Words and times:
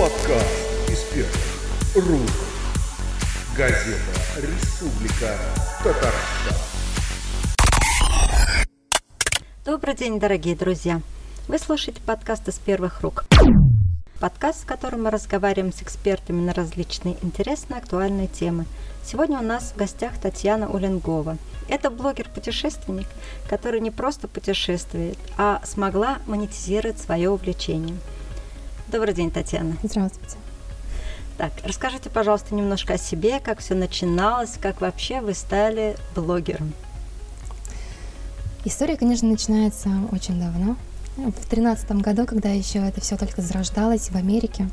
Подкаст 0.00 0.88
из 0.88 0.98
первых 1.12 1.94
рук. 1.94 2.30
Газета 3.54 4.00
«Республика 4.38 5.36
Татарстан». 5.84 6.56
Добрый 9.66 9.94
день, 9.94 10.18
дорогие 10.18 10.56
друзья! 10.56 11.02
Вы 11.48 11.58
слушаете 11.58 12.00
подкаст 12.00 12.48
из 12.48 12.54
первых 12.54 13.02
рук. 13.02 13.26
Подкаст, 14.20 14.62
в 14.62 14.66
котором 14.66 15.02
мы 15.02 15.10
разговариваем 15.10 15.70
с 15.70 15.82
экспертами 15.82 16.40
на 16.40 16.54
различные 16.54 17.18
интересные 17.20 17.76
актуальные 17.76 18.28
темы. 18.28 18.64
Сегодня 19.04 19.38
у 19.38 19.42
нас 19.42 19.72
в 19.74 19.76
гостях 19.76 20.18
Татьяна 20.18 20.70
Уленгова. 20.70 21.36
Это 21.68 21.90
блогер-путешественник, 21.90 23.06
который 23.50 23.80
не 23.80 23.90
просто 23.90 24.28
путешествует, 24.28 25.18
а 25.36 25.60
смогла 25.66 26.20
монетизировать 26.24 26.98
свое 26.98 27.28
увлечение. 27.28 27.98
Добрый 28.90 29.14
день, 29.14 29.30
Татьяна. 29.30 29.76
Здравствуйте. 29.84 30.36
Так, 31.38 31.52
расскажите, 31.62 32.10
пожалуйста, 32.10 32.56
немножко 32.56 32.94
о 32.94 32.98
себе, 32.98 33.38
как 33.38 33.60
все 33.60 33.76
начиналось, 33.76 34.58
как 34.60 34.80
вообще 34.80 35.20
вы 35.20 35.34
стали 35.34 35.96
блогером. 36.16 36.72
История, 38.64 38.96
конечно, 38.96 39.28
начинается 39.28 39.90
очень 40.10 40.40
давно. 40.40 40.76
В 41.16 41.46
тринадцатом 41.48 42.00
году, 42.00 42.26
когда 42.26 42.48
еще 42.48 42.78
это 42.80 43.00
все 43.00 43.16
только 43.16 43.42
зарождалось 43.42 44.10
в 44.10 44.16
Америке, 44.16 44.68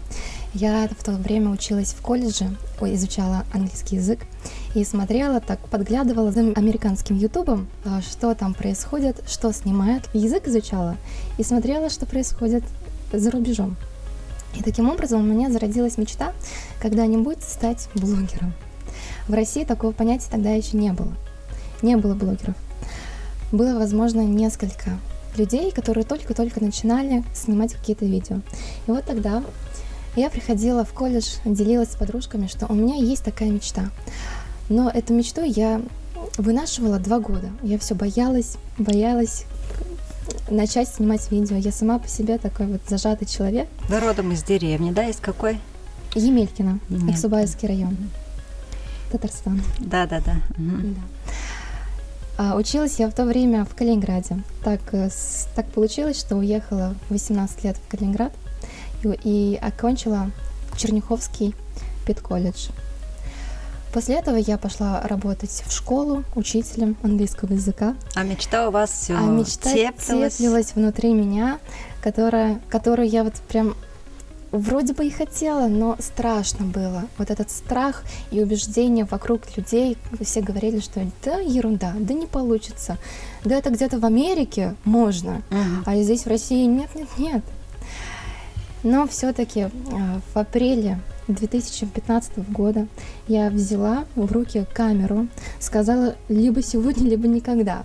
я 0.56 0.90
в 0.98 1.04
то 1.04 1.12
время 1.12 1.52
училась 1.52 1.94
в 1.94 2.02
колледже, 2.02 2.50
ой, 2.82 2.96
изучала 2.96 3.46
английский 3.54 3.98
язык 3.98 4.22
и 4.74 4.84
смотрела, 4.84 5.42
так 5.42 5.60
подглядывала 5.70 6.32
за 6.32 6.40
американским 6.40 7.18
ютубом, 7.18 7.68
а, 7.86 8.02
что 8.02 8.34
там 8.34 8.56
происходит, 8.56 9.24
что 9.30 9.52
снимают, 9.54 10.10
язык 10.14 10.48
изучала 10.48 10.98
и 11.38 11.44
смотрела, 11.44 11.92
что 11.92 12.08
происходит 12.08 12.64
за 13.14 13.30
рубежом. 13.30 13.78
И 14.56 14.64
таким 14.64 14.90
образом 14.90 15.22
у 15.22 15.24
меня 15.24 15.52
зародилась 15.52 15.98
мечта 15.98 16.34
когда-нибудь 16.82 17.44
стать 17.44 17.90
блогером. 17.96 18.54
В 19.28 19.34
России 19.34 19.64
такого 19.64 19.92
понятия 19.92 20.30
тогда 20.32 20.52
еще 20.52 20.78
не 20.78 20.92
было. 20.94 21.14
Не 21.82 21.96
было 21.98 22.16
блогеров. 22.16 22.56
Было, 23.52 23.78
возможно, 23.78 24.22
несколько 24.22 24.98
людей, 25.38 25.72
которые 25.72 26.04
только-только 26.04 26.64
начинали 26.64 27.24
снимать 27.36 27.74
какие-то 27.74 28.06
видео. 28.06 28.38
И 28.88 28.92
вот 28.92 29.06
тогда 29.06 29.44
я 30.16 30.30
приходила 30.30 30.84
в 30.84 30.94
колледж, 30.94 31.36
делилась 31.46 31.92
с 31.92 31.96
подружками, 31.96 32.48
что 32.48 32.66
у 32.68 32.74
меня 32.74 32.96
есть 32.96 33.24
такая 33.24 33.50
мечта. 33.50 33.90
Но 34.70 34.90
эту 34.90 35.14
мечту 35.14 35.44
я 35.44 35.82
вынашивала 36.38 37.00
два 37.00 37.20
года. 37.20 37.50
Я 37.62 37.78
все 37.78 37.94
боялась, 37.96 38.58
боялась 38.78 39.46
начать 40.50 40.88
снимать 40.88 41.30
видео. 41.32 41.56
Я 41.58 41.72
сама 41.72 42.00
по 42.00 42.08
себе 42.08 42.38
такой 42.38 42.68
вот 42.68 42.82
зажатый 42.88 43.28
человек. 43.28 43.68
Вы 43.90 44.00
родом 44.00 44.32
из 44.32 44.44
деревни, 44.44 44.92
да? 44.92 45.06
Из 45.08 45.18
какой? 45.18 45.60
Емелькина, 46.16 46.80
Аксубайский 47.10 47.68
район. 47.68 47.98
Татарстан. 49.12 49.62
Да, 49.80 50.06
да, 50.06 50.20
да. 50.26 50.36
Да. 50.58 51.02
А, 52.40 52.56
училась 52.56 53.00
я 53.00 53.10
в 53.10 53.14
то 53.14 53.26
время 53.26 53.66
в 53.66 53.74
Калининграде. 53.76 54.44
Так, 54.64 54.82
э, 54.94 55.10
с- 55.10 55.48
так 55.56 55.66
получилось, 55.68 56.20
что 56.20 56.36
уехала 56.36 56.94
в 57.08 57.12
18 57.14 57.64
лет 57.64 57.78
в 57.78 57.88
Калининград 57.90 58.32
и, 59.04 59.08
и 59.24 59.56
окончила 59.62 60.30
Черняховский 60.78 61.56
педколледж. 62.06 62.68
После 63.94 64.16
этого 64.16 64.36
я 64.36 64.58
пошла 64.58 65.02
работать 65.02 65.64
в 65.66 65.72
школу 65.72 66.24
учителем 66.36 66.98
английского 67.04 67.54
языка. 67.54 67.96
А 68.16 68.24
мечта 68.24 68.68
у 68.68 68.72
вас 68.72 68.92
все 68.92 69.16
а 69.16 69.22
мечта 69.22 69.72
теплилась. 69.74 70.36
теплилась 70.36 70.76
внутри 70.76 71.14
меня, 71.14 71.60
которая, 72.02 72.60
которую 72.70 73.08
я 73.08 73.24
вот 73.24 73.34
прям 73.48 73.76
вроде 74.52 74.94
бы 74.94 75.06
и 75.06 75.10
хотела, 75.10 75.68
но 75.68 75.98
страшно 76.00 76.66
было. 76.66 77.04
Вот 77.18 77.30
этот 77.32 77.50
страх 77.52 78.04
и 78.32 78.42
убеждение 78.42 79.06
вокруг 79.06 79.42
людей, 79.58 79.98
все 80.22 80.42
говорили, 80.42 80.80
что 80.80 81.02
да, 81.24 81.40
ерунда, 81.40 81.94
да 82.00 82.14
не 82.14 82.28
получится, 82.28 82.98
да 83.44 83.56
это 83.56 83.70
где-то 83.70 84.00
в 84.00 84.06
Америке 84.06 84.76
можно, 84.86 85.42
Мгм. 85.50 85.84
а 85.86 85.96
здесь 85.98 86.24
в 86.26 86.28
России 86.28 86.66
нет, 86.66 86.90
нет, 86.96 87.08
нет. 87.18 87.44
Но 88.84 89.08
все-таки 89.08 89.70
в 90.34 90.38
апреле 90.38 91.00
2015 91.28 92.38
года 92.52 92.88
я 93.28 93.50
взяла 93.50 94.06
в 94.16 94.32
руки 94.32 94.66
камеру, 94.74 95.28
сказала 95.60 96.16
либо 96.30 96.62
сегодня, 96.62 97.10
либо 97.10 97.28
никогда. 97.28 97.84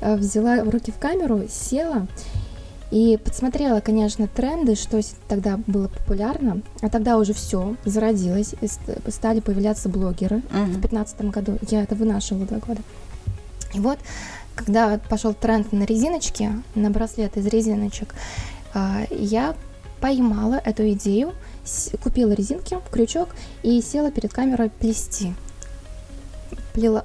Э, 0.00 0.16
Взяла 0.16 0.62
в 0.64 0.68
руки 0.70 0.90
в 0.92 0.98
камеру, 0.98 1.42
села 1.50 2.06
и 2.90 3.18
подсмотрела, 3.22 3.80
конечно, 3.80 4.28
тренды, 4.28 4.74
что 4.76 5.00
тогда 5.28 5.58
было 5.66 5.88
популярно. 5.88 6.60
А 6.82 6.88
тогда 6.88 7.18
уже 7.18 7.32
все 7.32 7.74
зародилось, 7.84 8.54
ст- 8.64 9.12
стали 9.12 9.40
появляться 9.40 9.88
блогеры 9.88 10.42
в 10.50 10.54
Мгм. 10.54 10.66
2015 10.80 11.30
году. 11.30 11.58
Я 11.68 11.82
это 11.82 11.94
вынашивала 11.94 12.46
два 12.46 12.58
года. 12.58 12.80
И 13.74 13.80
вот, 13.80 13.98
когда 14.54 14.98
пошел 15.08 15.34
тренд 15.34 15.72
на 15.72 15.84
резиночки, 15.84 16.50
на 16.74 16.90
браслеты 16.90 17.40
из 17.40 17.46
резиночек, 17.46 18.14
а, 18.72 19.02
я 19.10 19.54
поймала 20.00 20.54
эту 20.64 20.88
идею, 20.92 21.32
купила 22.02 22.32
резинки, 22.32 22.76
крючок 22.90 23.30
и 23.62 23.80
села 23.80 24.10
перед 24.10 24.32
камерой 24.32 24.70
плести. 24.70 25.34
Плела, 26.72 27.04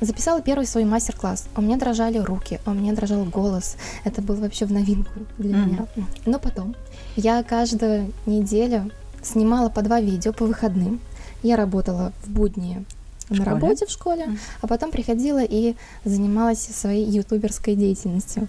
записала 0.00 0.40
первый 0.42 0.66
свой 0.66 0.84
мастер-класс. 0.84 1.46
У 1.56 1.62
меня 1.62 1.76
дрожали 1.76 2.18
руки, 2.18 2.60
у 2.66 2.70
меня 2.72 2.92
дрожал 2.92 3.24
голос. 3.24 3.76
Это 4.04 4.22
было 4.22 4.36
вообще 4.36 4.66
в 4.66 4.72
новинку 4.72 5.10
для 5.38 5.56
Мгм. 5.56 5.68
меня. 5.68 5.86
Но 6.26 6.38
потом 6.38 6.74
я 7.16 7.42
каждую 7.42 8.12
неделю 8.26 8.90
снимала 9.22 9.68
по 9.68 9.82
два 9.82 10.00
видео 10.00 10.32
по 10.32 10.44
выходным. 10.46 11.00
Я 11.42 11.56
работала 11.56 12.12
в 12.24 12.30
будни 12.30 12.84
В 13.28 13.30
на 13.30 13.36
школе? 13.36 13.50
работе 13.50 13.86
в 13.86 13.90
школе, 13.90 14.26
Мгм. 14.26 14.38
а 14.60 14.66
потом 14.66 14.90
приходила 14.90 15.42
и 15.42 15.74
занималась 16.04 16.60
своей 16.60 17.04
ютуберской 17.06 17.74
деятельностью. 17.74 18.48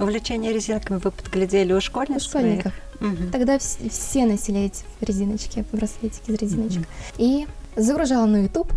Увлечение 0.00 0.52
резинками 0.52 0.98
вы 0.98 1.10
подглядели 1.10 1.72
у 1.72 1.80
школьниц? 1.80 2.24
У 2.24 2.28
школьников. 2.28 2.72
своих? 2.72 2.87
Мгм. 3.00 3.30
Тогда 3.30 3.56
вс- 3.56 3.88
все 3.90 4.26
носили 4.26 4.60
эти 4.66 4.82
резиночки, 5.00 5.64
браслетики 5.72 6.30
из 6.30 6.34
резиночек. 6.36 6.88
И 7.16 7.46
загружала 7.76 8.26
на 8.26 8.42
YouTube. 8.44 8.72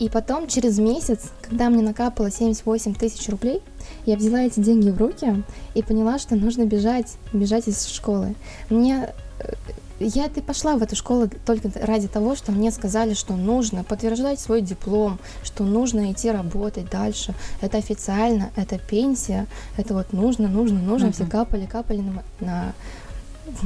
И 0.00 0.08
потом, 0.08 0.48
через 0.48 0.78
месяц, 0.78 1.30
когда 1.40 1.70
мне 1.70 1.80
накапало 1.82 2.30
78 2.30 2.94
тысяч 2.94 3.28
рублей, 3.28 3.62
я 4.06 4.16
взяла 4.16 4.42
эти 4.42 4.58
деньги 4.60 4.90
в 4.90 4.98
руки 4.98 5.42
и 5.74 5.82
поняла, 5.82 6.18
что 6.18 6.34
нужно 6.34 6.64
бежать, 6.64 7.12
бежать 7.32 7.68
из 7.68 7.86
школы. 7.86 8.34
Мне 8.70 9.10
э, 9.38 9.52
я 10.00 10.26
и 10.26 10.40
пошла 10.40 10.76
в 10.76 10.82
эту 10.82 10.96
школу 10.96 11.30
только 11.46 11.70
ради 11.80 12.08
того, 12.08 12.34
что 12.34 12.50
мне 12.50 12.72
сказали, 12.72 13.14
что 13.14 13.34
нужно 13.36 13.84
подтверждать 13.84 14.40
свой 14.40 14.62
диплом, 14.62 15.20
что 15.44 15.62
нужно 15.62 16.10
идти 16.10 16.28
работать 16.28 16.90
дальше. 16.90 17.32
Это 17.60 17.78
официально, 17.78 18.50
это 18.56 18.78
пенсия, 18.78 19.46
это 19.76 19.94
вот 19.94 20.12
нужно, 20.12 20.48
нужно, 20.48 20.80
нужно. 20.80 21.12
Все 21.12 21.22
Мгм. 21.22 21.30
капали, 21.30 21.66
капали 21.66 22.00
на, 22.00 22.22
на 22.40 22.72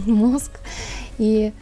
мозг. 0.06 0.52
И, 1.18 1.52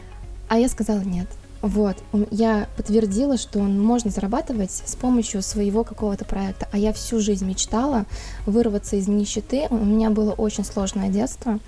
а 0.47 0.57
я 0.57 0.69
сказала 0.69 1.01
нет. 1.01 1.27
Вот, 1.63 1.97
я 2.29 2.67
подтвердила, 2.77 3.35
что 3.37 3.59
можно 3.59 4.11
зарабатывать 4.11 4.71
с 4.71 4.95
помощью 4.95 5.41
своего 5.41 5.83
какого-то 5.83 6.23
проекта. 6.23 6.67
А 6.71 6.77
я 6.77 6.93
всю 6.93 7.19
жизнь 7.19 7.45
мечтала 7.47 8.05
вырваться 8.45 8.95
из 8.95 9.07
нищеты. 9.07 9.67
У 9.71 9.77
меня 9.77 10.11
было 10.11 10.33
очень 10.33 10.63
сложное 10.63 11.09
детство 11.09 11.59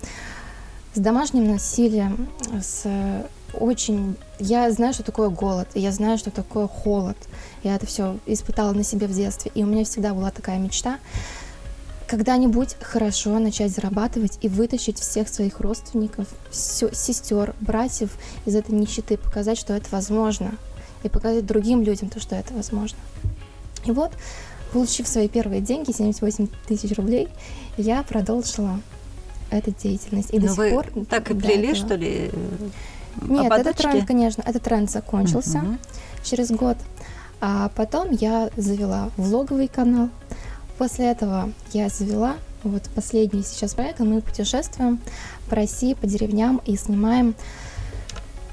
с 0.94 0.98
домашним 0.98 1.48
насилием, 1.48 2.28
с 2.60 2.82
э, 2.84 3.22
очень... 3.54 4.16
Я 4.38 4.70
знаю, 4.70 4.92
что 4.92 5.02
такое 5.02 5.28
голод, 5.28 5.68
я 5.74 5.92
знаю, 5.92 6.18
что 6.18 6.30
такое 6.30 6.66
холод. 6.66 7.16
Я 7.62 7.76
это 7.76 7.86
все 7.86 8.18
испытала 8.26 8.72
на 8.72 8.82
себе 8.82 9.06
в 9.06 9.14
детстве, 9.14 9.52
и 9.54 9.62
у 9.62 9.66
меня 9.66 9.84
всегда 9.84 10.14
была 10.14 10.30
такая 10.30 10.58
мечта 10.58 10.98
когда-нибудь 12.10 12.74
хорошо 12.80 13.38
начать 13.38 13.70
зарабатывать 13.70 14.36
и 14.40 14.48
вытащить 14.48 14.98
всех 14.98 15.28
своих 15.28 15.60
родственников, 15.60 16.26
сестер, 16.50 17.54
братьев 17.60 18.10
из 18.46 18.56
этой 18.56 18.72
нищеты, 18.74 19.16
показать, 19.16 19.56
что 19.56 19.74
это 19.74 19.86
возможно, 19.92 20.54
и 21.04 21.08
показать 21.08 21.46
другим 21.46 21.82
людям 21.84 22.08
то, 22.08 22.18
что 22.18 22.34
это 22.34 22.52
возможно. 22.52 22.98
И 23.84 23.92
вот, 23.92 24.10
получив 24.72 25.06
свои 25.06 25.28
первые 25.28 25.60
деньги, 25.60 25.92
78 25.92 26.48
тысяч 26.66 26.96
рублей, 26.96 27.28
я 27.76 28.02
продолжила 28.02 28.80
эту 29.50 29.70
деятельность. 29.70 30.34
И 30.34 30.40
Ну, 30.40 30.48
до 30.48 30.54
вы 30.54 30.64
сих 30.70 30.74
пор 30.74 30.86
так 31.08 31.30
и 31.30 31.34
плели, 31.34 31.68
этого- 31.68 31.86
что 31.86 31.94
ли? 31.94 32.30
Нет, 33.22 33.46
этот 33.46 33.52
ободочки? 33.52 33.82
тренд, 33.82 34.06
конечно, 34.08 34.42
этот 34.44 34.62
тренд 34.64 34.90
закончился 34.90 35.58
Мгм. 35.58 35.78
через 36.24 36.50
год. 36.50 36.76
А 37.40 37.70
потом 37.76 38.10
я 38.10 38.50
завела 38.56 39.10
влоговый 39.16 39.68
канал. 39.68 40.08
После 40.80 41.10
этого 41.10 41.52
я 41.74 41.90
завела 41.90 42.36
вот 42.62 42.84
последний 42.94 43.42
сейчас 43.42 43.74
проект. 43.74 44.00
Мы 44.00 44.22
путешествуем 44.22 44.98
по 45.50 45.56
России, 45.56 45.92
по 45.92 46.06
деревням 46.06 46.62
и 46.64 46.74
снимаем 46.74 47.34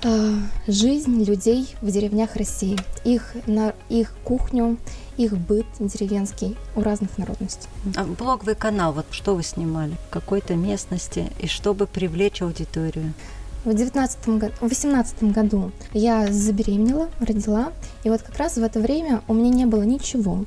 э, 0.04 0.34
жизнь 0.68 1.24
людей 1.24 1.74
в 1.82 1.90
деревнях 1.90 2.36
России, 2.36 2.78
их, 3.06 3.34
на, 3.46 3.74
их 3.88 4.12
кухню, 4.26 4.76
их 5.16 5.38
быт 5.38 5.66
деревенский 5.80 6.58
у 6.76 6.82
разных 6.82 7.18
народностей. 7.18 7.70
А 7.96 8.04
блоговый 8.04 8.56
канал, 8.56 8.92
вот 8.92 9.06
что 9.12 9.34
вы 9.34 9.42
снимали 9.42 9.94
в 10.10 10.10
какой-то 10.10 10.56
местности, 10.56 11.32
и 11.40 11.48
чтобы 11.48 11.88
привлечь 11.88 12.42
аудиторию? 12.42 13.14
в 13.64 13.74
19 13.74 14.30
году, 14.30 14.54
в 14.60 14.68
18 14.68 15.24
году 15.24 15.72
я 15.94 16.32
забеременела, 16.32 17.10
родила, 17.20 17.72
и 18.04 18.10
вот 18.10 18.22
как 18.22 18.38
раз 18.38 18.56
в 18.56 18.64
это 18.64 18.80
время 18.80 19.22
у 19.28 19.34
меня 19.34 19.50
не 19.50 19.66
было 19.66 19.84
ничего. 19.84 20.46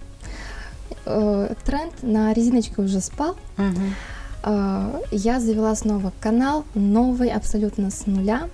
Э, 1.06 1.54
тренд 1.64 1.92
на 2.02 2.32
резиночке 2.32 2.80
уже 2.80 3.00
спал. 3.00 3.36
Э, 4.42 5.00
Я 5.10 5.40
завела 5.40 5.74
снова 5.74 6.12
канал, 6.20 6.64
новый, 6.74 7.30
абсолютно 7.30 7.90
с 7.90 8.06
нуля, 8.06 8.48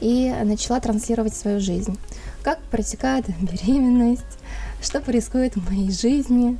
и 0.00 0.34
начала 0.44 0.80
транслировать 0.80 1.34
свою 1.34 1.60
жизнь. 1.60 1.98
Как 2.42 2.58
протекает 2.70 3.26
беременность, 3.40 4.38
что 4.82 5.00
происходит 5.00 5.56
в 5.56 5.70
моей 5.70 5.90
жизни. 5.90 6.56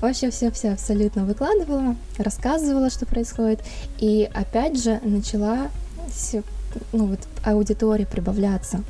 Вообще 0.00 0.30
все-все 0.30 0.72
абсолютно 0.72 1.24
выкладывала, 1.24 1.94
рассказывала, 2.16 2.88
что 2.88 3.04
происходит. 3.04 3.60
И 3.98 4.28
опять 4.32 4.82
же 4.82 4.98
начала 5.02 5.68
ну, 6.92 7.06
вот, 7.06 7.20
аудитория 7.44 8.06
прибавляться. 8.06 8.82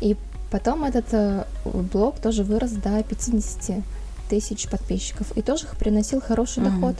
И 0.00 0.16
потом 0.50 0.84
этот 0.84 1.06
э, 1.12 1.44
блог 1.64 2.18
тоже 2.18 2.44
вырос 2.44 2.72
до 2.72 3.02
50 3.02 3.82
тысяч 4.28 4.68
подписчиков. 4.68 5.30
И 5.36 5.42
тоже 5.42 5.66
приносил 5.78 6.20
хороший 6.20 6.62
Мгм. 6.62 6.80
доход. 6.80 6.96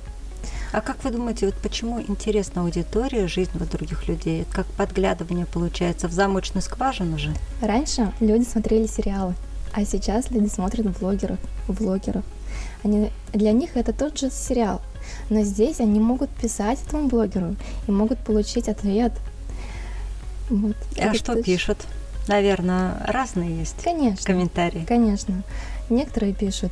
А 0.73 0.81
как 0.81 1.03
вы 1.03 1.11
думаете, 1.11 1.47
вот 1.47 1.55
почему 1.57 2.01
интересна 2.01 2.63
аудитория, 2.63 3.27
жизнь 3.27 3.51
вот 3.55 3.71
других 3.71 4.07
людей? 4.09 4.45
Как 4.53 4.67
подглядывание 4.67 5.47
получается 5.47 6.09
в 6.09 6.13
замочную 6.13 6.63
скважину 6.63 7.19
же? 7.19 7.35
Раньше 7.63 8.13
люди 8.21 8.45
смотрели 8.45 8.87
сериалы, 8.87 9.35
а 9.73 9.85
сейчас 9.85 10.31
люди 10.31 10.49
смотрят 10.49 10.87
блогеров, 10.99 11.39
блогеров. 11.69 12.25
Они, 12.85 13.11
для 13.33 13.53
них 13.53 13.77
это 13.77 13.93
тот 13.93 14.19
же 14.19 14.31
сериал, 14.31 14.81
но 15.31 15.43
здесь 15.43 15.81
они 15.81 16.01
могут 16.01 16.31
писать 16.31 16.79
этому 16.87 17.09
блогеру 17.09 17.57
и 17.87 17.91
могут 17.91 18.19
получить 18.19 18.69
ответ. 18.69 19.13
Вот. 20.51 20.77
А 21.01 21.15
что 21.15 21.43
пишут? 21.43 21.79
Наверное, 22.27 23.03
разные 23.07 23.59
есть 23.61 23.83
Конечно. 23.83 24.25
комментарии. 24.25 24.85
Конечно. 24.87 25.43
Некоторые 25.91 26.35
пишут 26.35 26.71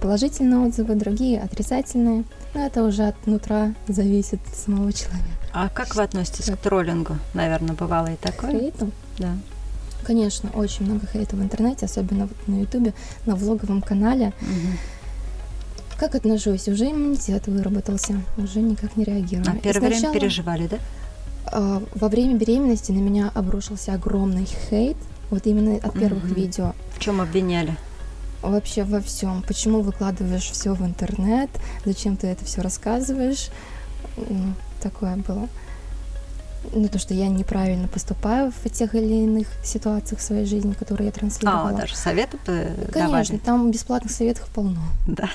положительные 0.00 0.66
отзывы, 0.66 0.94
другие 0.94 1.40
отрицательные. 1.40 2.24
Но 2.54 2.66
это 2.66 2.84
уже 2.84 3.04
от 3.04 3.26
нутра 3.26 3.74
зависит 3.88 4.40
от 4.46 4.56
самого 4.56 4.92
человека. 4.92 5.24
А 5.52 5.68
как 5.68 5.94
вы 5.94 6.02
относитесь 6.02 6.46
Как? 6.46 6.58
к 6.58 6.62
троллингу? 6.62 7.16
Наверное, 7.34 7.74
бывало 7.74 8.08
и 8.08 8.16
такое. 8.16 8.50
Хейту? 8.50 8.90
Да. 9.18 9.36
Конечно, 10.04 10.50
очень 10.54 10.86
много 10.86 11.06
хейта 11.06 11.36
в 11.36 11.42
интернете, 11.42 11.86
особенно 11.86 12.26
вот 12.26 12.48
на 12.48 12.60
ютубе, 12.60 12.92
на 13.26 13.36
влоговом 13.36 13.82
канале. 13.82 14.32
Мгм. 14.40 14.78
Как 15.98 16.14
отношусь? 16.14 16.66
Уже 16.68 16.90
иммунитет 16.90 17.46
выработался, 17.46 18.14
уже 18.38 18.60
никак 18.60 18.96
не 18.96 19.04
реагирую. 19.04 19.46
А 19.48 19.56
первое 19.56 19.88
время 19.88 19.98
Сначала, 20.00 20.14
переживали, 20.14 20.66
да? 20.66 20.78
а, 21.46 21.82
во 21.94 22.08
время 22.08 22.34
беременности 22.36 22.92
на 22.92 22.98
меня 23.00 23.30
обрушился 23.34 23.92
огромный 23.94 24.46
хейт, 24.70 24.96
вот 25.30 25.46
именно 25.46 25.76
от 25.76 25.92
первых 25.92 26.24
Мгм. 26.24 26.34
видео. 26.34 26.72
В 26.96 26.98
чем 26.98 27.20
обвиняли? 27.20 27.76
Вообще 28.42 28.84
во 28.84 29.00
всем. 29.00 29.42
Почему 29.42 29.80
выкладываешь 29.82 30.50
все 30.50 30.74
в 30.74 30.82
интернет? 30.84 31.50
Зачем 31.84 32.16
ты 32.16 32.26
это 32.28 32.44
все 32.44 32.62
рассказываешь? 32.62 33.48
Ну, 34.16 34.54
такое 34.82 35.16
было. 35.16 35.48
Ну, 36.72 36.88
то, 36.88 36.98
что 36.98 37.14
я 37.14 37.28
неправильно 37.28 37.88
поступаю 37.88 38.52
в 38.52 38.68
тех 38.70 38.94
или 38.94 39.22
иных 39.24 39.46
ситуациях 39.64 40.20
в 40.20 40.24
своей 40.24 40.44
жизни, 40.46 40.72
которые 40.72 41.06
я 41.06 41.12
транслировала. 41.12 41.70
А, 41.70 41.72
даже 41.72 41.96
советы 41.96 42.36
п- 42.44 42.74
Конечно, 42.92 43.08
давали? 43.08 43.38
там 43.38 43.70
бесплатных 43.70 44.12
советов 44.12 44.48
полно. 44.54 44.82
Да. 45.06 45.28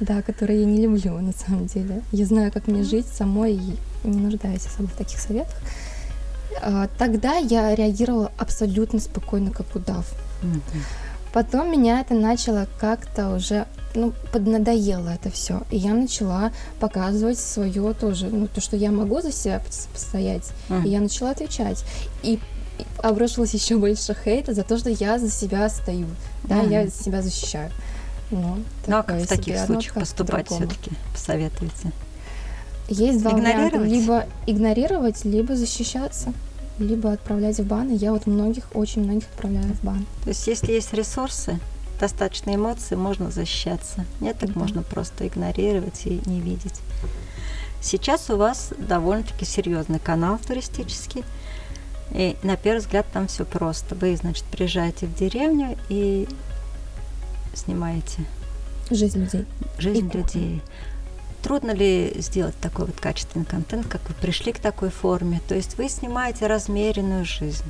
Да, 0.00 0.22
которые 0.22 0.60
я 0.60 0.66
не 0.66 0.80
люблю 0.82 1.18
на 1.20 1.32
самом 1.32 1.66
деле. 1.66 2.02
Я 2.12 2.26
знаю, 2.26 2.52
как 2.52 2.66
мне 2.68 2.84
жить 2.84 3.06
самой 3.06 3.54
и 3.54 3.78
не 4.04 4.20
нуждаюсь 4.20 4.66
особо 4.66 4.88
в 4.88 4.92
таких 4.92 5.18
советах. 5.20 5.54
А, 6.62 6.88
Тогда 6.98 7.36
я 7.36 7.74
реагировала 7.74 8.30
абсолютно 8.38 9.00
спокойно, 9.00 9.50
как 9.50 9.74
удав. 9.74 10.06
Мгм. 10.42 10.62
Потом 11.32 11.70
меня 11.70 12.00
это 12.00 12.14
начало 12.14 12.66
как-то 12.80 13.34
уже, 13.34 13.66
ну, 13.94 14.12
поднадоело 14.32 15.08
это 15.10 15.30
все. 15.30 15.62
И 15.70 15.76
я 15.76 15.92
начала 15.94 16.52
показывать 16.80 17.38
свое 17.38 17.92
тоже, 17.94 18.26
ну, 18.28 18.46
то, 18.48 18.60
что 18.60 18.76
я 18.76 18.90
могу 18.90 19.20
за 19.20 19.30
себя 19.32 19.56
пос- 19.68 19.88
постоять. 19.92 20.50
Мгм. 20.68 20.84
И 20.86 20.88
я 20.88 21.00
начала 21.00 21.30
отвечать. 21.30 21.84
И 22.22 22.38
обрушилось 23.02 23.52
еще 23.54 23.76
больше 23.76 24.14
хейта 24.24 24.54
за 24.54 24.62
то, 24.64 24.78
что 24.78 24.90
я 24.90 25.18
за 25.18 25.30
себя 25.30 25.68
стою. 25.68 26.06
Да, 26.44 26.56
Мгм. 26.56 26.70
я 26.70 26.88
себя 26.88 27.22
защищаю. 27.22 27.70
Ну, 28.30 28.58
Ну 28.86 28.96
а 28.96 29.02
как 29.02 29.20
в 29.20 29.26
таких 29.26 29.58
случаях 29.58 29.94
поступать 29.94 30.48
все-таки? 30.48 30.90
Посоветуете? 31.12 31.92
Есть 32.88 33.20
два 33.22 33.32
варианта. 33.32 33.78
Либо 33.78 34.24
игнорировать, 34.46 35.24
либо 35.24 35.56
защищаться, 35.56 36.32
либо 36.78 37.12
отправлять 37.12 37.58
в 37.58 37.66
бан. 37.66 37.90
И 37.90 37.96
я 37.96 38.12
вот 38.12 38.26
многих, 38.26 38.64
очень 38.74 39.04
многих 39.04 39.24
отправляю 39.34 39.72
в 39.74 39.84
бан. 39.84 40.06
То 40.24 40.30
есть, 40.30 40.46
если 40.46 40.72
есть 40.72 40.92
ресурсы, 40.92 41.58
достаточно 42.00 42.54
эмоций, 42.54 42.96
можно 42.96 43.30
защищаться. 43.30 44.04
Нет, 44.20 44.38
так 44.38 44.52
Да. 44.52 44.60
можно 44.60 44.82
просто 44.82 45.26
игнорировать 45.26 46.06
и 46.06 46.20
не 46.26 46.40
видеть. 46.40 46.80
Сейчас 47.80 48.28
у 48.30 48.36
вас 48.36 48.72
довольно-таки 48.78 49.44
серьезный 49.44 49.98
канал 49.98 50.38
туристический. 50.46 51.24
И 52.12 52.36
на 52.42 52.56
первый 52.56 52.78
взгляд 52.80 53.06
там 53.12 53.26
все 53.28 53.44
просто. 53.44 53.94
Вы, 53.94 54.16
значит, 54.16 54.44
приезжаете 54.44 55.06
в 55.06 55.14
деревню 55.14 55.76
и 55.88 56.26
снимаете 57.54 58.24
Жизнь 58.90 59.18
людей. 59.20 59.44
жизнь 59.78 60.06
кухню. 60.08 60.22
людей. 60.22 60.62
Трудно 61.42 61.70
ли 61.70 62.14
сделать 62.18 62.56
такой 62.60 62.86
вот 62.86 63.00
качественный 63.00 63.44
контент, 63.44 63.86
как 63.86 64.00
вы 64.08 64.14
пришли 64.14 64.52
к 64.52 64.58
такой 64.58 64.90
форме? 64.90 65.40
То 65.46 65.54
есть 65.54 65.78
вы 65.78 65.88
снимаете 65.88 66.46
размеренную 66.46 67.24
жизнь 67.24 67.64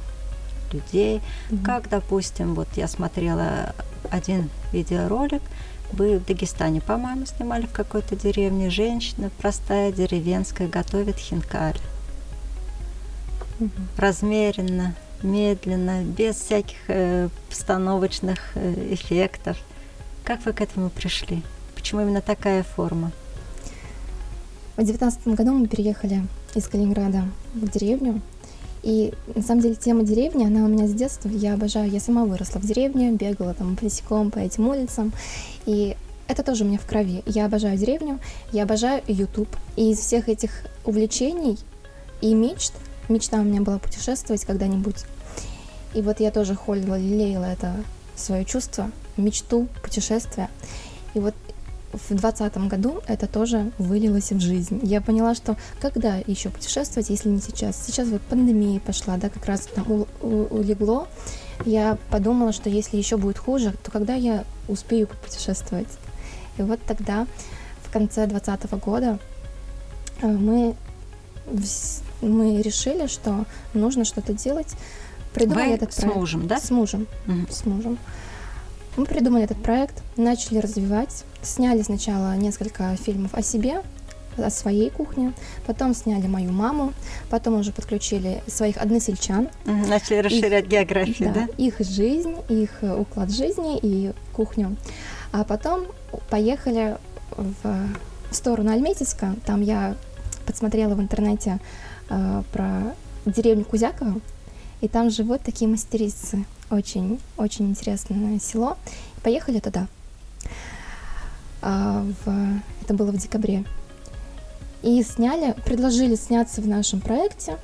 людей, 0.73 1.21
Мгм. 1.51 1.65
как, 1.65 1.89
допустим, 1.89 2.55
вот 2.55 2.69
я 2.77 2.89
смотрела 2.89 3.75
один 4.11 4.51
видеоролик, 4.73 5.43
вы 5.93 6.19
в 6.19 6.27
Дагестане, 6.27 6.81
по-моему, 6.81 7.25
снимали 7.27 7.67
в 7.67 7.73
какой-то 7.73 8.15
деревне. 8.17 8.69
Женщина 8.71 9.31
простая, 9.39 9.91
деревенская, 9.93 10.69
готовит 10.69 11.17
хинкаль. 11.17 11.79
Мгм. 13.59 13.89
Размеренно, 13.97 14.95
медленно, 15.23 16.03
без 16.05 16.37
всяких 16.37 16.77
э, 16.89 17.29
постановочных 17.49 18.39
э, 18.55 18.89
эффектов. 18.93 19.57
Как 20.25 20.45
вы 20.45 20.53
к 20.53 20.61
этому 20.61 20.91
пришли? 20.91 21.43
Почему 21.75 22.03
именно 22.03 22.21
такая 22.21 22.63
форма? 22.63 23.11
В 24.79 24.85
девятнадцатом 24.85 25.35
году 25.35 25.55
мы 25.55 25.67
переехали 25.67 26.23
из 26.55 26.69
Калининграда 26.69 27.25
в 27.53 27.69
деревню. 27.69 28.21
И 28.85 29.13
на 29.35 29.43
самом 29.43 29.61
деле 29.61 29.75
тема 29.75 30.05
деревни, 30.05 30.45
она 30.45 30.65
у 30.65 30.69
меня 30.69 30.87
с 30.87 30.93
детства. 30.93 31.29
Я 31.31 31.55
обожаю, 31.55 31.91
я 31.91 31.99
сама 31.99 32.25
выросла 32.25 32.61
в 32.61 32.65
деревне, 32.65 33.11
бегала 33.11 33.55
там 33.55 33.75
босиком 33.75 34.31
по 34.31 34.39
этим 34.39 34.69
улицам. 34.69 35.13
И 35.67 35.97
это 36.29 36.45
тоже 36.45 36.63
у 36.63 36.69
меня 36.69 36.79
в 36.79 36.87
крови. 36.87 37.25
Я 37.27 37.47
обожаю 37.47 37.77
деревню, 37.77 38.21
я 38.53 38.63
обожаю 38.63 39.03
YouTube. 39.09 39.49
И 39.75 39.91
из 39.91 39.99
всех 39.99 40.29
этих 40.29 40.53
увлечений 40.85 41.59
и 42.21 42.33
мечт, 42.33 42.73
мечта 43.09 43.41
у 43.41 43.43
меня 43.43 43.63
была 43.63 43.81
путешествовать 43.81 44.45
когда-нибудь. 44.45 45.07
И 45.93 46.03
вот 46.03 46.21
я 46.21 46.31
тоже 46.31 46.55
холила, 46.55 46.97
лелеяла 46.97 47.47
это 47.47 47.75
свое 48.15 48.45
чувство, 48.45 48.93
мечту, 49.17 49.67
путешествия. 49.83 50.49
И 51.15 51.19
вот 51.19 51.35
в 51.93 52.15
двадцатом 52.15 52.69
году 52.69 53.01
это 53.07 53.27
тоже 53.27 53.73
вылилось 53.79 54.31
в 54.33 54.41
жизнь. 54.41 54.81
Я 54.83 55.01
поняла, 55.01 55.35
что 55.35 55.57
когда 55.81 56.17
еще 56.27 56.51
путешествовать, 56.51 57.09
если 57.11 57.29
не 57.31 57.41
сейчас? 57.41 57.83
Сейчас 57.87 58.09
вот 58.09 58.21
пандемия 58.23 58.79
пошла, 58.81 59.17
да, 59.17 59.29
как 59.31 59.47
раз 59.47 59.63
там 59.75 59.91
у- 59.91 60.07
у- 60.21 60.47
улегло. 60.59 61.09
Я 61.65 61.97
подумала, 62.11 62.53
что 62.53 62.69
если 62.71 62.97
еще 62.99 63.17
будет 63.17 63.39
хуже, 63.39 63.75
то 63.83 63.91
когда 63.91 64.15
я 64.15 64.45
успею 64.69 65.09
путешествовать? 65.09 65.89
И 66.59 66.63
вот 66.63 66.79
тогда, 66.87 67.27
в 67.83 67.91
конце 67.93 68.27
двадцатого 68.27 68.77
года, 68.79 69.19
э, 70.23 70.27
мы, 70.27 70.75
мы 72.21 72.61
решили, 72.63 73.07
что 73.07 73.45
нужно 73.75 74.05
что-то 74.05 74.33
делать. 74.35 74.69
Придумали 75.35 75.69
вы 75.69 75.75
этот 75.75 75.93
с 75.93 75.97
проект. 75.97 76.17
мужем, 76.17 76.47
да? 76.49 76.59
С 76.61 76.71
мужем 76.71 77.07
Мгм. 77.27 77.47
с 77.51 77.65
мужем. 77.67 77.99
Мы 78.99 79.07
придумали 79.07 79.45
этот 79.45 79.63
проект, 79.63 80.03
начали 80.17 80.59
развивать, 80.59 81.25
сняли 81.41 81.83
сначала 81.83 82.35
несколько 82.35 82.97
фильмов 82.97 83.33
о 83.33 83.43
себе, 83.43 83.83
о 84.37 84.51
своей 84.51 84.91
кухне, 84.91 85.35
потом 85.69 85.95
сняли 85.95 86.27
мою 86.27 86.51
маму, 86.51 86.93
потом 87.31 87.61
уже 87.61 87.71
подключили 87.71 88.43
своих 88.49 88.77
односельчан, 88.77 89.51
Начали 89.65 90.17
расширять 90.17 90.67
географию, 90.67 91.33
да? 91.33 91.47
их 91.59 91.79
жизнь, 91.79 92.35
их 92.49 92.71
уклад 92.83 93.31
жизни 93.31 93.79
и 93.81 94.13
кухню. 94.33 94.77
А 95.31 95.45
потом 95.45 95.87
поехали 96.29 96.97
в, 97.37 97.55
в 97.63 98.35
сторону 98.35 98.73
Альметьевска, 98.73 99.37
там 99.47 99.63
я 99.63 99.95
подсмотрела 100.45 100.97
в 100.97 101.01
интернете 101.01 101.61
э, 102.11 102.43
про 102.53 102.97
деревню 103.27 103.65
Кузяково, 103.65 104.21
и 104.81 104.89
там 104.89 105.09
живут 105.11 105.43
такие 105.43 105.71
мастерицы. 105.71 106.45
Очень, 106.71 107.19
очень 107.37 107.71
интересное 107.71 108.39
село. 108.39 108.77
Поехали 109.23 109.59
туда. 109.59 109.87
А, 111.63 112.05
в- 112.25 112.61
это 112.83 112.95
было 112.95 113.11
в 113.11 113.17
декабре. 113.17 113.65
И 114.83 115.03
сняли, 115.03 115.55
предложили 115.65 116.15
сняться 116.15 116.61
в 116.61 116.67
нашем 116.69 117.01
проекте. 117.01 117.57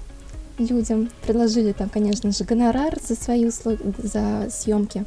людям, 0.57 1.11
предложили 1.27 1.73
там, 1.73 1.89
конечно 1.89 2.31
же, 2.31 2.45
гонорар 2.45 2.97
за 3.03 3.17
свои 3.17 3.45
услуги, 3.45 3.81
за 3.99 4.47
съемки. 4.53 5.05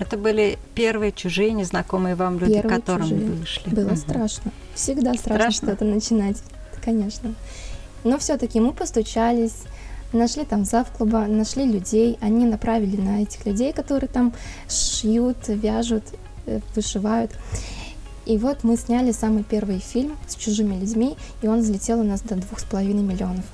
Это 0.00 0.16
были 0.16 0.58
первые 0.74 1.12
чужие, 1.12 1.52
незнакомые 1.52 2.16
вам 2.16 2.40
люди, 2.40 2.54
Первые 2.54 2.76
которым 2.80 3.08
чужие. 3.08 3.30
вы 3.30 3.46
шли. 3.46 3.72
Было 3.72 3.86
Мгм. 3.90 3.96
страшно. 3.96 4.50
Всегда 4.74 5.14
страшно, 5.14 5.50
Страшно? 5.52 5.68
что-то 5.68 5.84
начинать, 5.84 6.38
конечно. 6.84 7.32
Но 8.02 8.18
все-таки 8.18 8.58
мы 8.58 8.72
постучались, 8.72 9.54
нашли 10.12 10.44
там 10.44 10.64
зав 10.64 10.90
клуба, 10.90 11.26
нашли 11.26 11.64
людей, 11.64 12.18
они 12.20 12.46
направили 12.46 13.00
на 13.00 13.22
этих 13.22 13.44
людей, 13.46 13.72
которые 13.72 14.08
там 14.08 14.32
шьют, 14.68 15.48
вяжут, 15.48 16.04
э, 16.46 16.60
вышивают. 16.74 17.32
И 18.26 18.36
вот 18.36 18.62
мы 18.62 18.76
сняли 18.76 19.12
самый 19.12 19.42
первый 19.42 19.78
фильм 19.78 20.16
с 20.26 20.34
чужими 20.34 20.74
людьми, 20.74 21.16
и 21.42 21.48
он 21.48 21.60
взлетел 21.60 22.00
у 22.00 22.04
нас 22.04 22.20
до 22.20 22.34
двух 22.34 22.60
с 22.60 22.64
половиной 22.64 23.02
миллионов. 23.02 23.44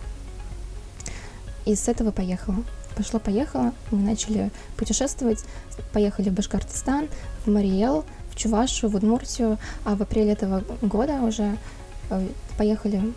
И 1.65 1.75
с 1.75 1.89
этого 1.89 2.11
поехало. 2.11 2.57
Пошло-поехало, 2.97 3.73
мы 3.91 3.99
начали 3.99 4.51
путешествовать, 4.77 5.45
поехали 5.93 6.29
в 6.29 6.35
Башкортостан, 6.35 7.09
в 7.45 7.51
Мариэл, 7.51 8.05
в 8.31 8.37
Чувашу, 8.37 8.89
в 8.89 8.95
Удмуртию, 8.95 9.59
а 9.85 9.97
в 9.97 10.03
апреле 10.03 10.33
этого 10.33 10.63
года 10.81 11.15
уже 11.23 11.57
э, 12.11 12.29
поехали, 12.57 13.13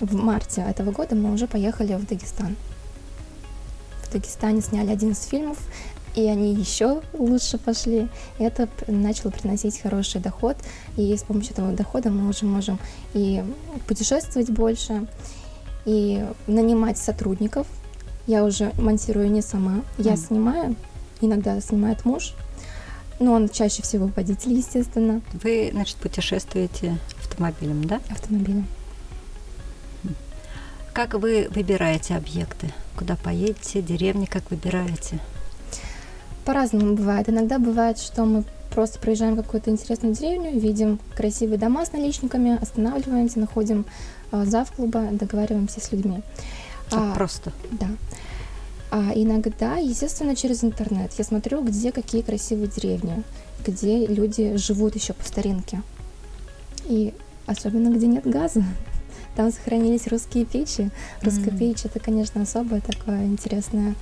в 0.00 0.14
марте 0.14 0.62
этого 0.68 0.90
года 0.90 1.14
мы 1.14 1.32
уже 1.32 1.46
поехали 1.46 1.94
в 1.94 2.06
Дагестан. 2.06 2.56
В 4.04 4.12
Дагестане 4.12 4.60
сняли 4.60 4.90
11 4.90 5.28
фильмов, 5.28 5.58
и 6.14 6.26
они 6.26 6.54
еще 6.54 7.00
лучше 7.14 7.56
пошли. 7.58 8.08
И 8.38 8.42
это 8.44 8.68
начало 8.86 9.30
приносить 9.30 9.80
хороший 9.80 10.20
доход, 10.20 10.56
и 10.96 11.16
с 11.16 11.22
помощью 11.22 11.52
этого 11.52 11.72
дохода 11.72 12.10
мы 12.10 12.28
уже 12.28 12.44
можем 12.44 12.78
и 13.14 13.42
путешествовать 13.86 14.50
больше, 14.50 15.06
и 15.84 16.24
нанимать 16.46 16.98
сотрудников. 16.98 17.66
Я 18.26 18.44
уже 18.44 18.72
монтирую 18.78 19.30
не 19.30 19.42
сама, 19.42 19.82
я 19.98 20.12
Мгм. 20.12 20.20
снимаю, 20.20 20.76
иногда 21.20 21.60
снимает 21.60 22.04
муж, 22.04 22.34
но 23.18 23.32
он 23.32 23.48
чаще 23.48 23.82
всего 23.82 24.10
водитель, 24.14 24.52
естественно, 24.52 25.22
Вы, 25.42 25.70
значит, 25.72 25.96
путешествуете 25.96 26.98
автомобилем, 27.20 27.84
да? 27.84 28.00
автомобиля. 28.10 28.64
Как 30.92 31.14
вы 31.14 31.48
выбираете 31.50 32.14
объекты? 32.14 32.70
Куда 32.96 33.16
поедете, 33.16 33.80
деревни 33.80 34.26
как 34.26 34.50
выбираете? 34.50 35.20
По-разному 36.44 36.96
бывает. 36.96 37.30
Иногда 37.30 37.58
бывает, 37.58 37.98
что 37.98 38.26
мы 38.26 38.44
просто 38.74 38.98
проезжаем 38.98 39.36
какую-то 39.36 39.70
интересную 39.70 40.14
деревню, 40.14 40.58
видим 40.60 40.98
красивые 41.16 41.58
дома 41.58 41.86
с 41.86 41.92
наличниками, 41.92 42.60
останавливаемся, 42.60 43.38
находим 43.38 43.86
э, 44.32 44.44
зав 44.44 44.70
клуба, 44.72 45.08
договариваемся 45.12 45.80
с 45.80 45.92
людьми. 45.92 46.22
А, 46.90 47.14
просто. 47.14 47.52
Да. 47.70 47.88
А 48.90 49.12
иногда, 49.14 49.76
естественно, 49.76 50.36
через 50.36 50.62
интернет. 50.62 51.12
Я 51.16 51.24
смотрю, 51.24 51.62
где 51.62 51.90
какие 51.90 52.20
красивые 52.20 52.68
деревни, 52.68 53.22
где 53.66 54.06
люди 54.06 54.56
живут 54.56 54.94
еще 54.94 55.14
по 55.14 55.24
старинке. 55.24 55.80
И 56.84 57.14
особенно, 57.46 57.88
где 57.94 58.06
нет 58.06 58.26
газа. 58.26 58.62
Там 59.36 59.50
сохранились 59.52 60.06
русские 60.08 60.44
печи. 60.44 60.90
Русская 61.22 61.50
М. 61.50 61.58
печь 61.58 61.84
это, 61.84 62.00
конечно, 62.00 62.42
особое 62.42 62.80
такое 62.80 63.24
интересное, 63.24 63.94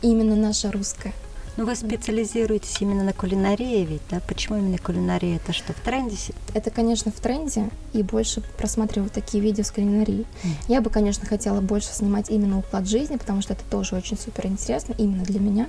именно 0.00 0.34
наша 0.34 0.70
русская. 0.72 1.12
Ну, 1.58 1.66
вы 1.66 1.76
специализируетесь 1.76 2.78
именно 2.80 3.04
на 3.04 3.12
кулинарии 3.12 3.84
ведь, 3.84 4.00
да? 4.10 4.20
Почему 4.26 4.56
именно 4.56 4.78
кулинария? 4.78 5.36
Это 5.36 5.52
что, 5.52 5.74
в 5.74 5.80
тренде? 5.80 6.16
Это, 6.54 6.70
конечно, 6.70 7.12
в 7.12 7.20
тренде, 7.20 7.68
и 7.92 8.02
больше 8.02 8.40
просматриваю 8.56 9.10
такие 9.10 9.42
видео 9.42 9.62
с 9.62 9.70
кулинарией. 9.70 10.24
Мгм. 10.42 10.54
Я 10.68 10.80
бы, 10.80 10.88
конечно, 10.88 11.26
хотела 11.26 11.60
больше 11.60 11.88
снимать 11.88 12.30
именно 12.30 12.58
уклад 12.58 12.88
жизни, 12.88 13.16
потому 13.16 13.42
что 13.42 13.52
это 13.52 13.64
тоже 13.70 13.96
очень 13.96 14.16
супер 14.16 14.46
интересно, 14.46 14.94
именно 14.96 15.24
для 15.24 15.40
меня. 15.40 15.68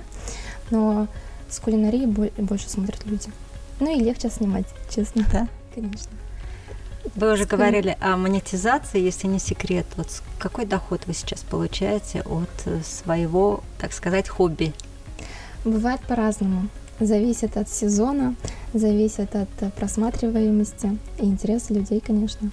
Но 0.70 1.06
с 1.50 1.58
кулинарией 1.60 2.06
бо- 2.06 2.30
больше 2.38 2.70
смотрят 2.70 3.04
люди. 3.04 3.28
Ну 3.78 3.94
и 3.94 4.02
легче 4.02 4.30
снимать, 4.30 4.66
честно. 4.88 5.26
Да? 5.30 5.48
Конечно. 5.74 6.10
Вы 7.14 7.32
уже 7.32 7.44
говорили 7.44 7.96
о 8.00 8.16
монетизации, 8.16 9.00
если 9.00 9.26
не 9.26 9.38
секрет. 9.38 9.86
Вот 9.96 10.08
какой 10.38 10.66
доход 10.66 11.02
вы 11.06 11.14
сейчас 11.14 11.40
получаете 11.40 12.22
от 12.22 12.50
э, 12.64 12.80
своего, 12.82 13.62
так 13.78 13.92
сказать, 13.92 14.28
хобби? 14.28 14.72
Бывает 15.64 16.00
по-разному. 16.08 16.68
Зависит 17.00 17.56
от 17.56 17.68
сезона, 17.68 18.34
зависит 18.72 19.34
от 19.36 19.48
э, 19.60 19.70
просматриваемости 19.70 20.98
и 21.18 21.24
интереса 21.24 21.74
людей, 21.74 22.00
конечно. 22.00 22.50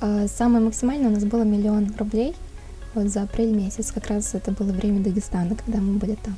А 0.00 0.26
Самое 0.28 0.64
максимальное 0.64 1.08
у 1.08 1.12
нас 1.12 1.24
было 1.24 1.42
миллион 1.42 1.94
рублей 1.98 2.34
вот 2.94 3.08
за 3.08 3.22
апрель 3.22 3.54
месяц. 3.54 3.92
Как 3.92 4.06
раз 4.06 4.34
это 4.34 4.52
было 4.52 4.72
время 4.72 5.00
Дагестана, 5.00 5.54
когда 5.56 5.78
мы 5.78 5.98
были 5.98 6.16
там. 6.16 6.36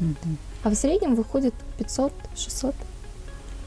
Мгм. 0.00 0.36
А 0.64 0.70
в 0.70 0.74
среднем 0.74 1.14
выходит 1.14 1.54
500-600. 1.78 2.74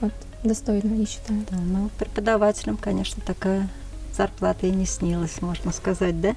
Вот, 0.01 0.11
достойно, 0.47 0.93
я 0.93 1.05
считаю. 1.05 1.45
Да, 1.49 1.57
ну, 1.57 1.89
преподавателям, 1.97 2.77
конечно, 2.77 3.21
такая 3.25 3.67
зарплата 4.15 4.67
и 4.67 4.71
не 4.71 4.85
снилась, 4.85 5.41
можно 5.41 5.71
сказать, 5.71 6.19
да? 6.21 6.35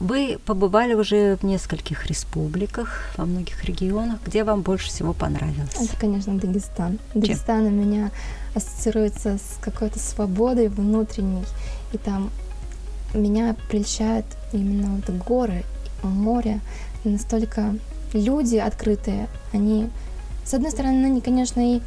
Вы 0.00 0.38
побывали 0.44 0.94
уже 0.94 1.36
в 1.36 1.44
нескольких 1.44 2.06
республиках, 2.06 3.00
во 3.16 3.24
многих 3.24 3.64
регионах. 3.64 4.18
Где 4.26 4.44
вам 4.44 4.62
больше 4.62 4.88
всего 4.88 5.12
понравилось? 5.12 5.74
Это, 5.80 5.96
конечно, 5.98 6.36
Дагестан. 6.36 6.98
Дагестан 7.14 7.66
у 7.66 7.70
меня 7.70 8.10
ассоциируется 8.54 9.38
с 9.38 9.58
какой-то 9.60 9.98
свободой 9.98 10.68
внутренней. 10.68 11.44
И 11.92 11.98
там 11.98 12.30
меня 13.14 13.56
прельщают 13.70 14.26
именно 14.52 14.96
вот 14.96 15.16
горы, 15.16 15.64
море. 16.02 16.60
Настолько 17.04 17.76
люди 18.12 18.56
открытые. 18.56 19.28
Они, 19.52 19.88
с 20.44 20.54
одной 20.54 20.70
стороны, 20.70 21.06
они, 21.06 21.20
конечно, 21.20 21.60
и 21.76 21.80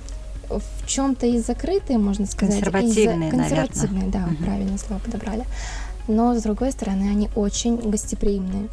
в 0.50 0.88
чем-то 0.88 1.26
и 1.28 1.40
закрытые, 1.40 1.98
можно 2.00 2.26
сказать. 2.26 2.56
и 2.62 2.64
за- 2.64 2.72
Консервативные, 2.72 3.32
наверно. 3.32 3.38
Консервативные, 3.68 4.08
да, 4.10 4.20
Мгм. 4.28 4.36
правильное 4.38 4.78
слово 4.78 5.00
подобрали. 5.00 5.44
Но, 6.08 6.34
с 6.38 6.42
другой 6.42 6.72
стороны, 6.72 7.10
они 7.10 7.30
очень 7.36 7.78
гостеприимные. 7.78 8.70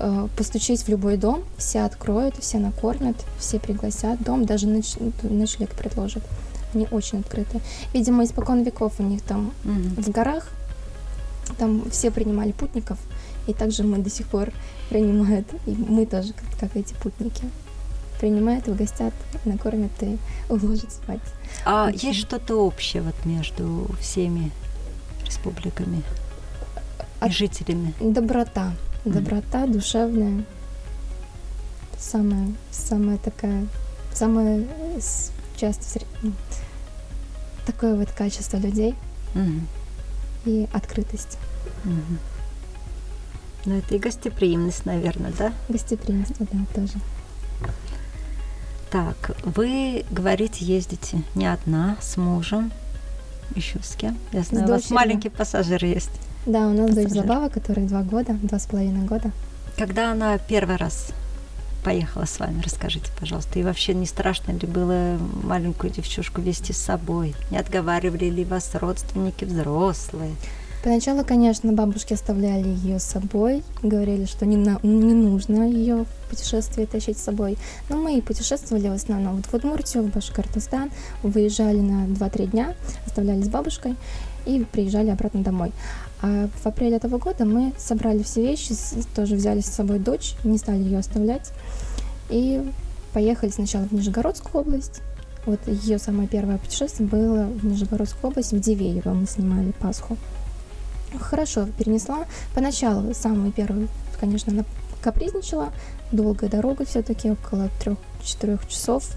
Э, 0.00 0.26
Постучись 0.36 0.82
в 0.82 0.88
любой 0.88 1.16
дом, 1.16 1.44
все 1.56 1.82
откроют, 1.82 2.34
все 2.40 2.58
накормят, 2.58 3.16
все 3.38 3.60
пригласят 3.60 4.20
дом, 4.22 4.44
даже 4.44 4.66
ноч- 4.66 4.98
ночлег 5.22 5.70
предложат. 5.70 6.24
Они 6.74 6.88
очень 6.90 7.20
открыты. 7.20 7.60
Видимо, 7.92 8.24
испокон 8.24 8.64
веков 8.64 8.94
у 8.98 9.04
них 9.04 9.22
там 9.22 9.52
Мгм. 9.62 10.02
в 10.02 10.10
горах, 10.10 10.48
там 11.58 11.88
все 11.92 12.10
принимали 12.10 12.50
путников, 12.50 12.98
и 13.46 13.52
также 13.54 13.84
мы 13.84 13.98
до 13.98 14.10
сих 14.10 14.26
пор 14.26 14.50
принимают, 14.90 15.46
и 15.66 15.70
мы 15.70 16.06
тоже, 16.06 16.32
как, 16.32 16.58
как 16.58 16.76
эти 16.76 16.94
путники. 16.94 17.44
Принимают, 18.28 18.66
угостят, 18.68 19.12
накормят 19.44 19.92
и 20.02 20.16
уложат 20.48 20.90
спать. 20.90 21.20
А 21.66 21.88
Очень. 21.88 22.08
есть 22.08 22.20
что-то 22.20 22.56
общее 22.56 23.02
вот 23.02 23.14
между 23.26 23.86
всеми 24.00 24.50
республиками 25.26 25.98
и 25.98 27.24
От- 27.26 27.32
жителями? 27.32 27.92
Доброта. 28.00 28.72
Доброта 29.04 29.66
душевная. 29.66 30.42
Самая, 31.98 32.48
самая 32.70 33.18
такая, 33.18 33.66
самое 34.14 34.66
э, 34.70 34.98
с- 35.02 35.30
часто 35.58 36.00
ну, 36.22 36.32
такое 37.66 37.94
вот 37.94 38.10
качество 38.10 38.56
людей 38.56 38.94
Мгм. 39.34 39.68
и 40.46 40.66
открытость, 40.72 41.36
Мгм. 41.84 42.18
Ну, 43.66 43.74
это 43.76 43.94
и 43.94 43.98
гостеприимность, 43.98 44.86
наверное, 44.86 45.32
да? 45.38 45.52
гостеприимство, 45.68 46.46
да, 46.50 46.58
тоже. 46.74 46.94
Так, 48.94 49.32
вы, 49.42 50.04
говорите, 50.08 50.64
ездите 50.64 51.24
не 51.34 51.52
одна, 51.52 51.96
с 52.00 52.16
мужем, 52.16 52.70
еще 53.56 53.80
с 53.82 53.96
кем? 53.96 54.16
Я 54.30 54.44
знаю, 54.44 54.66
у 54.66 54.68
вас 54.68 54.82
дочерью. 54.82 54.94
маленький 54.94 55.30
пассажир 55.30 55.84
есть. 55.84 56.12
Да, 56.46 56.68
у 56.68 56.72
нас 56.72 56.94
дочь 56.94 57.06
Пассажир. 57.06 57.22
Забава, 57.22 57.48
которой 57.48 57.88
два 57.88 58.02
года, 58.02 58.34
два 58.34 58.56
с 58.56 58.66
половиной 58.66 59.04
года. 59.04 59.32
Когда 59.76 60.12
она 60.12 60.38
первый 60.38 60.76
раз 60.76 61.08
поехала 61.82 62.24
с 62.24 62.38
вами, 62.38 62.62
расскажите, 62.62 63.10
пожалуйста. 63.18 63.58
И 63.58 63.64
вообще 63.64 63.94
не 63.94 64.06
страшно 64.06 64.52
ли 64.52 64.68
было 64.68 65.18
маленькую 65.42 65.92
девчушку 65.92 66.40
вести 66.40 66.72
с 66.72 66.78
собой? 66.78 67.34
Не 67.50 67.58
отговаривали 67.58 68.26
ли 68.26 68.44
вас 68.44 68.76
родственники 68.76 69.44
взрослые? 69.44 70.36
Поначалу, 70.84 71.24
конечно, 71.24 71.72
бабушки 71.72 72.12
оставляли 72.12 72.68
ее 72.68 72.98
с 72.98 73.04
собой, 73.04 73.62
говорили, 73.82 74.26
что 74.26 74.44
не, 74.44 74.58
на- 74.58 74.78
не 74.82 75.14
нужно 75.14 75.62
ее 75.66 76.04
в 76.04 76.28
путешествие 76.28 76.86
тащить 76.86 77.16
с 77.16 77.22
собой. 77.22 77.56
Но 77.88 77.96
мы 77.96 78.18
и 78.18 78.20
путешествовали 78.20 78.88
в 78.88 78.92
основном 78.92 79.36
вот 79.36 79.46
в 79.46 79.54
Удмуртию, 79.54 80.02
в 80.02 80.10
Башкортостан, 80.10 80.90
выезжали 81.22 81.80
на 81.80 82.04
2-3 82.08 82.50
дня, 82.50 82.74
оставляли 83.06 83.40
с 83.40 83.48
бабушкой 83.48 83.96
и 84.44 84.66
приезжали 84.72 85.08
обратно 85.08 85.42
домой. 85.42 85.72
А 86.20 86.50
в 86.62 86.66
апреле 86.66 86.96
этого 86.96 87.16
года 87.16 87.46
мы 87.46 87.72
собрали 87.78 88.22
все 88.22 88.42
вещи, 88.42 88.74
тоже 89.16 89.36
взяли 89.36 89.60
с 89.60 89.66
собой 89.66 89.98
дочь, 89.98 90.34
не 90.44 90.58
стали 90.58 90.82
ее 90.82 90.98
оставлять. 90.98 91.50
И 92.28 92.62
поехали 93.14 93.48
сначала 93.48 93.84
в 93.84 93.92
Нижегородскую 93.92 94.60
область. 94.60 95.00
Вот 95.46 95.60
ее 95.66 95.98
самое 95.98 96.28
первое 96.28 96.58
путешествие 96.58 97.08
было 97.08 97.44
в 97.44 97.64
Нижегородскую 97.64 98.32
область, 98.32 98.52
в 98.52 98.60
Дивеево 98.60 99.14
мы 99.14 99.26
снимали 99.26 99.72
Пасху. 99.80 100.18
Хорошо 101.18 101.66
перенесла. 101.78 102.26
Поначалу, 102.54 103.14
самый 103.14 103.52
первый, 103.52 103.88
конечно, 104.20 104.52
она 104.52 104.64
капризничала. 105.02 105.72
Долгая 106.12 106.50
дорога 106.50 106.84
все-таки, 106.84 107.30
около 107.30 107.68
трех-четырех 107.80 108.66
часов. 108.68 109.08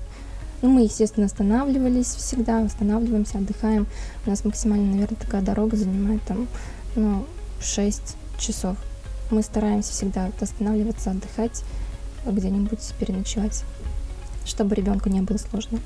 Ну, 0.62 0.70
мы, 0.70 0.82
естественно, 0.82 1.28
останавливались 1.28 2.08
всегда, 2.08 2.64
останавливаемся, 2.64 3.38
отдыхаем. 3.38 3.86
У 4.26 4.30
нас 4.30 4.44
максимально, 4.44 4.92
наверное, 4.94 5.20
такая 5.20 5.42
дорога 5.42 5.78
занимает 5.78 6.22
там, 6.24 6.48
ну, 6.96 7.26
6 7.62 8.16
часов. 8.40 8.76
Мы 9.30 9.44
стараемся 9.44 9.92
всегда 9.92 10.32
останавливаться, 10.42 11.12
отдыхать, 11.12 11.64
где-нибудь 12.26 12.94
переночевать, 13.00 13.64
чтобы 14.46 14.76
ребенку 14.76 15.10
не 15.10 15.22
было 15.22 15.38
сложно. 15.38 15.80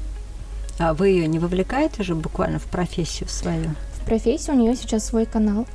А 0.79 0.93
вы 0.93 1.09
ее 1.09 1.27
не 1.27 1.39
вовлекаете 1.39 2.01
уже 2.01 2.15
буквально 2.15 2.59
в 2.59 2.65
профессию 2.65 3.27
свою? 3.29 3.71
Профессию 4.05 4.55
у 4.55 4.59
нее 4.59 4.75
сейчас 4.75 5.05
свой 5.05 5.25
канал. 5.25 5.65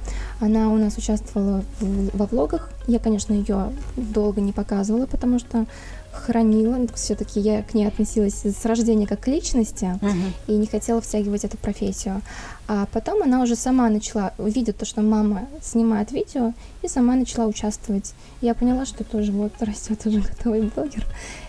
Она 0.40 0.70
у 0.70 0.76
нас 0.76 0.96
участвовала 0.98 1.64
в, 1.80 2.16
во 2.16 2.26
влогах. 2.26 2.70
Я, 2.86 2.98
конечно, 2.98 3.32
ее 3.32 3.72
долго 3.96 4.40
не 4.40 4.52
показывала, 4.52 5.06
потому 5.06 5.38
что 5.38 5.66
хранила. 6.12 6.86
Все-таки 6.94 7.40
я 7.40 7.62
к 7.62 7.74
ней 7.74 7.86
относилась 7.86 8.44
с 8.44 8.64
рождения 8.64 9.06
как 9.06 9.20
к 9.20 9.28
личности 9.28 9.84
uh-huh. 10.00 10.32
и 10.46 10.52
не 10.52 10.66
хотела 10.66 11.00
втягивать 11.00 11.44
эту 11.44 11.56
профессию. 11.58 12.22
А 12.68 12.86
потом 12.92 13.22
она 13.22 13.42
уже 13.42 13.54
сама 13.54 13.88
начала, 13.88 14.32
увидеть 14.38 14.76
то, 14.76 14.84
что 14.84 15.00
мама 15.00 15.46
снимает 15.62 16.10
видео, 16.10 16.52
и 16.82 16.88
сама 16.88 17.14
начала 17.14 17.46
участвовать. 17.46 18.14
Я 18.40 18.54
поняла, 18.54 18.86
что 18.86 19.04
тоже 19.04 19.30
вот 19.30 19.52
растет 19.60 20.04
уже 20.04 20.20
готовый 20.20 20.62
блогер. 20.62 21.06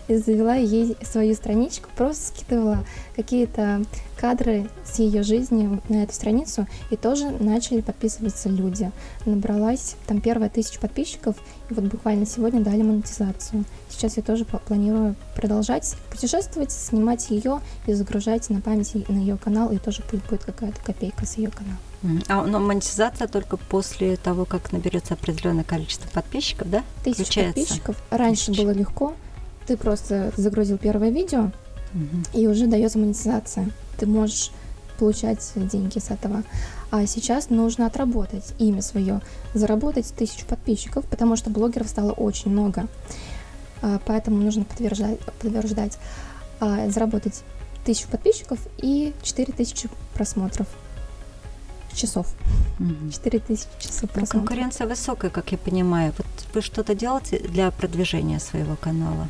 И 0.07 0.15
завела 0.15 0.55
ей 0.55 0.95
свою 1.01 1.33
страничку, 1.33 1.89
просто 1.97 2.27
скидывала 2.27 2.85
какие-то 3.15 3.83
кадры 4.15 4.69
с 4.85 4.99
ее 4.99 5.23
жизни 5.23 5.81
на 5.89 6.03
эту 6.03 6.13
страницу, 6.13 6.67
и 6.91 6.95
тоже 6.95 7.29
начали 7.39 7.81
подписываться 7.81 8.47
люди. 8.47 8.91
Набралась 9.25 9.95
там 10.05 10.21
первая 10.21 10.49
тысяча 10.49 10.79
подписчиков, 10.79 11.26
и 11.69 11.73
вот 11.73 11.85
буквально 11.85 12.25
сегодня 12.25 12.61
дали 12.61 12.81
монетизацию. 12.81 13.65
Сейчас 13.89 14.17
я 14.17 14.23
тоже 14.23 14.45
планирую 14.45 15.15
продолжать 15.35 15.95
путешествовать, 16.09 16.71
снимать 16.71 17.29
ее 17.29 17.61
и 17.85 17.93
загружать 17.93 18.49
на 18.49 18.61
память 18.61 18.93
на 19.09 19.17
ее 19.17 19.37
канал, 19.37 19.71
и 19.71 19.77
тоже 19.77 20.03
пусть 20.09 20.25
будет 20.29 20.43
какая-то 20.43 20.79
копейка 20.83 21.25
с 21.25 21.37
ее 21.37 21.49
канала. 21.49 21.77
А, 22.27 22.45
но 22.45 22.59
монетизация 22.59 23.27
только 23.27 23.57
после 23.57 24.17
того, 24.17 24.45
как 24.45 24.71
наберется 24.71 25.15
определенное 25.15 25.63
количество 25.63 26.07
подписчиков, 26.09 26.69
да? 26.69 26.83
Тысяч 27.03 27.35
подписчиков. 27.35 27.95
Раньше 28.11 28.47
Тысяч. 28.47 28.61
было 28.61 28.71
легко. 28.71 29.13
Ты 29.65 29.77
просто 29.77 30.31
загрузил 30.37 30.77
первое 30.77 31.09
видео, 31.09 31.51
угу. 31.93 32.23
и 32.33 32.47
уже 32.47 32.67
дается 32.67 32.99
монетизация. 32.99 33.71
Ты 33.97 34.05
можешь 34.05 34.51
получать 34.97 35.51
деньги 35.55 35.99
с 35.99 36.11
этого. 36.11 36.43
А 36.91 37.05
сейчас 37.05 37.49
нужно 37.49 37.85
отработать 37.85 38.53
имя 38.59 38.81
свое, 38.81 39.21
заработать 39.53 40.13
тысячу 40.15 40.45
подписчиков, 40.45 41.05
потому 41.05 41.35
что 41.35 41.49
блогеров 41.49 41.87
стало 41.87 42.11
очень 42.11 42.51
много. 42.51 42.87
А, 43.81 43.99
поэтому 44.05 44.37
нужно 44.37 44.63
подтверждать, 44.65 45.19
подтверждать 45.19 45.97
заработать 46.59 47.43
тысячу 47.85 48.07
подписчиков 48.09 48.59
и 48.79 49.13
четыре 49.21 49.53
тысячи 49.53 49.87
просмотров 50.15 50.67
часов. 51.93 52.33
Четыре 53.11 53.39
тысячи 53.39 53.67
часов 53.79 54.09
просмотров. 54.09 54.47
Конкуренция 54.49 54.87
высокая, 54.87 55.29
как 55.29 55.51
я 55.51 55.57
понимаю. 55.57 56.13
Вот 56.17 56.27
вы 56.53 56.61
что-то 56.61 56.95
делаете 56.95 57.39
для 57.39 57.69
продвижения 57.71 58.39
своего 58.39 58.75
канала? 58.75 59.27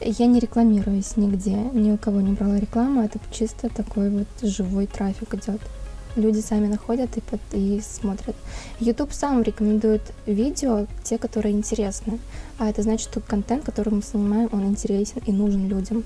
Я 0.00 0.26
не 0.26 0.40
рекламируюсь 0.40 1.16
нигде, 1.16 1.56
ни 1.72 1.92
у 1.92 1.96
кого 1.96 2.20
не 2.20 2.32
брала 2.32 2.58
рекламу, 2.58 3.02
это 3.02 3.18
чисто 3.30 3.68
такой 3.68 4.10
вот 4.10 4.26
живой 4.42 4.86
трафик 4.86 5.34
идет. 5.34 5.60
Люди 6.16 6.40
сами 6.40 6.68
находят 6.68 7.16
и, 7.16 7.20
под, 7.20 7.40
и 7.52 7.80
смотрят. 7.80 8.36
YouTube 8.78 9.12
сам 9.12 9.42
рекомендует 9.42 10.02
видео, 10.26 10.86
те, 11.02 11.18
которые 11.18 11.54
интересны. 11.54 12.20
А 12.58 12.68
это 12.68 12.82
значит, 12.82 13.08
что 13.10 13.20
контент, 13.20 13.64
который 13.64 13.92
мы 13.92 14.02
снимаем, 14.02 14.48
он 14.52 14.64
интересен 14.66 15.22
и 15.26 15.32
нужен 15.32 15.68
людям. 15.68 16.04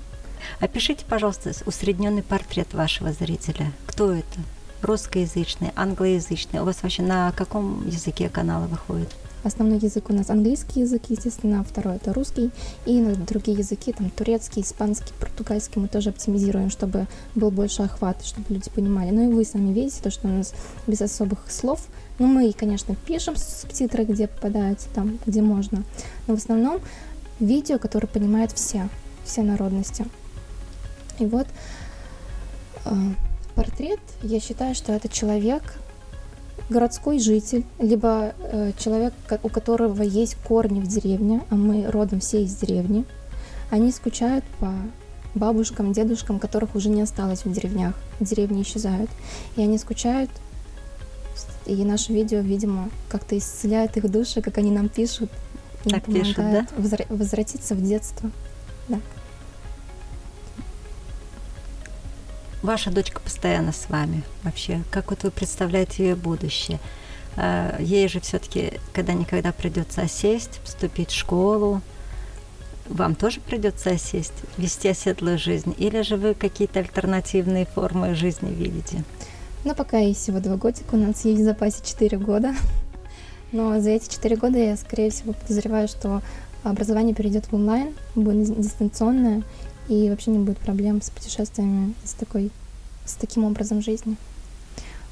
Опишите, 0.59 1.05
пожалуйста, 1.07 1.51
усредненный 1.65 2.23
портрет 2.23 2.73
вашего 2.73 3.11
зрителя. 3.11 3.71
Кто 3.85 4.11
это? 4.11 4.39
Русскоязычный, 4.81 5.71
англоязычный? 5.75 6.61
У 6.61 6.65
вас 6.65 6.81
вообще 6.81 7.03
на 7.03 7.31
каком 7.33 7.85
языке 7.87 8.29
каналы 8.29 8.67
выходит? 8.67 9.09
Основной 9.43 9.79
язык 9.79 10.09
у 10.09 10.13
нас 10.13 10.29
английский 10.29 10.81
язык, 10.81 11.03
естественно, 11.07 11.63
второй 11.63 11.95
это 11.95 12.13
русский, 12.13 12.51
и 12.85 13.01
другие 13.27 13.57
языки, 13.57 13.93
там 13.93 14.09
турецкий, 14.09 14.61
испанский, 14.61 15.13
португальский 15.19 15.81
мы 15.81 15.87
тоже 15.87 16.09
оптимизируем, 16.09 16.69
чтобы 16.69 17.07
был 17.35 17.49
больше 17.49 17.83
охват, 17.83 18.23
чтобы 18.23 18.45
люди 18.49 18.69
понимали. 18.69 19.11
Ну 19.11 19.29
и 19.29 19.33
вы 19.33 19.45
сами 19.45 19.71
видите, 19.71 20.01
то, 20.03 20.11
что 20.11 20.27
у 20.27 20.31
нас 20.31 20.53
без 20.87 21.01
особых 21.01 21.49
слов, 21.49 21.87
ну 22.17 22.27
мы, 22.27 22.51
конечно, 22.51 22.95
пишем 23.07 23.37
субтитры, 23.37 24.03
где 24.03 24.27
попадаются, 24.27 24.89
там, 24.93 25.19
где 25.25 25.41
можно, 25.41 25.83
но 26.27 26.35
в 26.35 26.39
основном 26.39 26.81
видео, 27.39 27.79
которое 27.79 28.07
понимают 28.07 28.51
все, 28.51 28.89
все 29.23 29.41
народности. 29.41 30.05
И 31.19 31.25
вот 31.25 31.47
э, 32.85 32.89
портрет, 33.55 33.99
я 34.21 34.39
считаю, 34.41 34.75
что 34.75 34.91
это 34.91 35.07
человек, 35.07 35.63
городской 36.69 37.19
житель, 37.19 37.65
либо 37.79 38.33
э, 38.39 38.71
человек, 38.77 39.13
у 39.43 39.49
которого 39.49 40.01
есть 40.01 40.35
корни 40.35 40.79
в 40.79 40.87
деревне, 40.87 41.41
а 41.49 41.55
мы 41.55 41.89
родом 41.89 42.19
все 42.19 42.43
из 42.43 42.55
деревни, 42.55 43.05
они 43.69 43.91
скучают 43.91 44.45
по 44.59 44.73
бабушкам, 45.35 45.93
дедушкам, 45.93 46.39
которых 46.39 46.75
уже 46.75 46.89
не 46.89 47.01
осталось 47.01 47.45
в 47.45 47.51
деревнях. 47.51 47.93
Деревни 48.19 48.61
исчезают. 48.63 49.09
И 49.55 49.61
они 49.61 49.77
скучают, 49.77 50.29
и 51.65 51.83
наше 51.85 52.13
видео, 52.13 52.39
видимо, 52.39 52.89
как-то 53.09 53.37
исцеляет 53.37 53.95
их 53.97 54.09
души, 54.09 54.41
как 54.41 54.57
они 54.57 54.71
нам 54.71 54.89
пишут. 54.89 55.29
И 55.85 55.89
так 55.89 56.03
пишут, 56.05 56.37
да? 56.37 56.67
возвратиться 56.77 57.75
в 57.75 57.81
детство. 57.81 58.31
Да. 58.87 58.99
Ваша 62.61 62.91
дочка 62.91 63.21
постоянно 63.21 63.71
с 63.71 63.89
вами 63.89 64.23
вообще. 64.43 64.81
Как 64.91 65.11
вот 65.11 65.23
вы 65.23 65.31
представляете 65.31 66.09
ее 66.09 66.15
будущее? 66.15 66.79
А, 67.37 67.77
ей 67.79 68.09
же 68.09 68.19
все-таки 68.19 68.73
когда-никогда 68.91 69.53
придется 69.53 70.01
осесть, 70.01 70.59
вступить 70.65 71.11
в 71.11 71.17
школу. 71.17 71.81
Вам 72.89 73.15
тоже 73.15 73.39
придется 73.39 73.91
осесть, 73.91 74.33
вести 74.57 74.89
оседлую 74.89 75.37
жизнь? 75.37 75.73
Или 75.77 76.01
же 76.01 76.17
вы 76.17 76.33
какие-то 76.33 76.79
альтернативные 76.79 77.65
формы 77.65 78.13
жизни 78.13 78.53
видите? 78.53 79.03
Ну, 79.63 79.73
пока 79.73 79.97
ей 79.97 80.13
всего 80.13 80.39
два 80.39 80.57
годика, 80.57 80.95
у 80.95 80.97
нас 80.97 81.23
есть 81.23 81.41
в 81.41 81.45
запасе 81.45 81.81
четыре 81.85 82.17
года. 82.17 82.53
Но 83.53 83.79
за 83.79 83.91
эти 83.91 84.11
четыре 84.11 84.35
года 84.35 84.57
я, 84.57 84.75
скорее 84.75 85.11
всего, 85.11 85.31
подозреваю, 85.31 85.87
что 85.87 86.21
образование 86.63 87.15
перейдет 87.15 87.45
в 87.45 87.55
онлайн, 87.55 87.93
будет 88.15 88.59
дистанционное, 88.59 89.43
и 89.89 90.09
вообще 90.09 90.31
не 90.31 90.39
будет 90.39 90.59
проблем 90.59 91.01
с 91.01 91.09
путешествиями 91.09 91.93
с 92.05 92.13
такой, 92.13 92.51
с 93.05 93.15
таким 93.15 93.43
образом 93.43 93.81
жизни. 93.81 94.15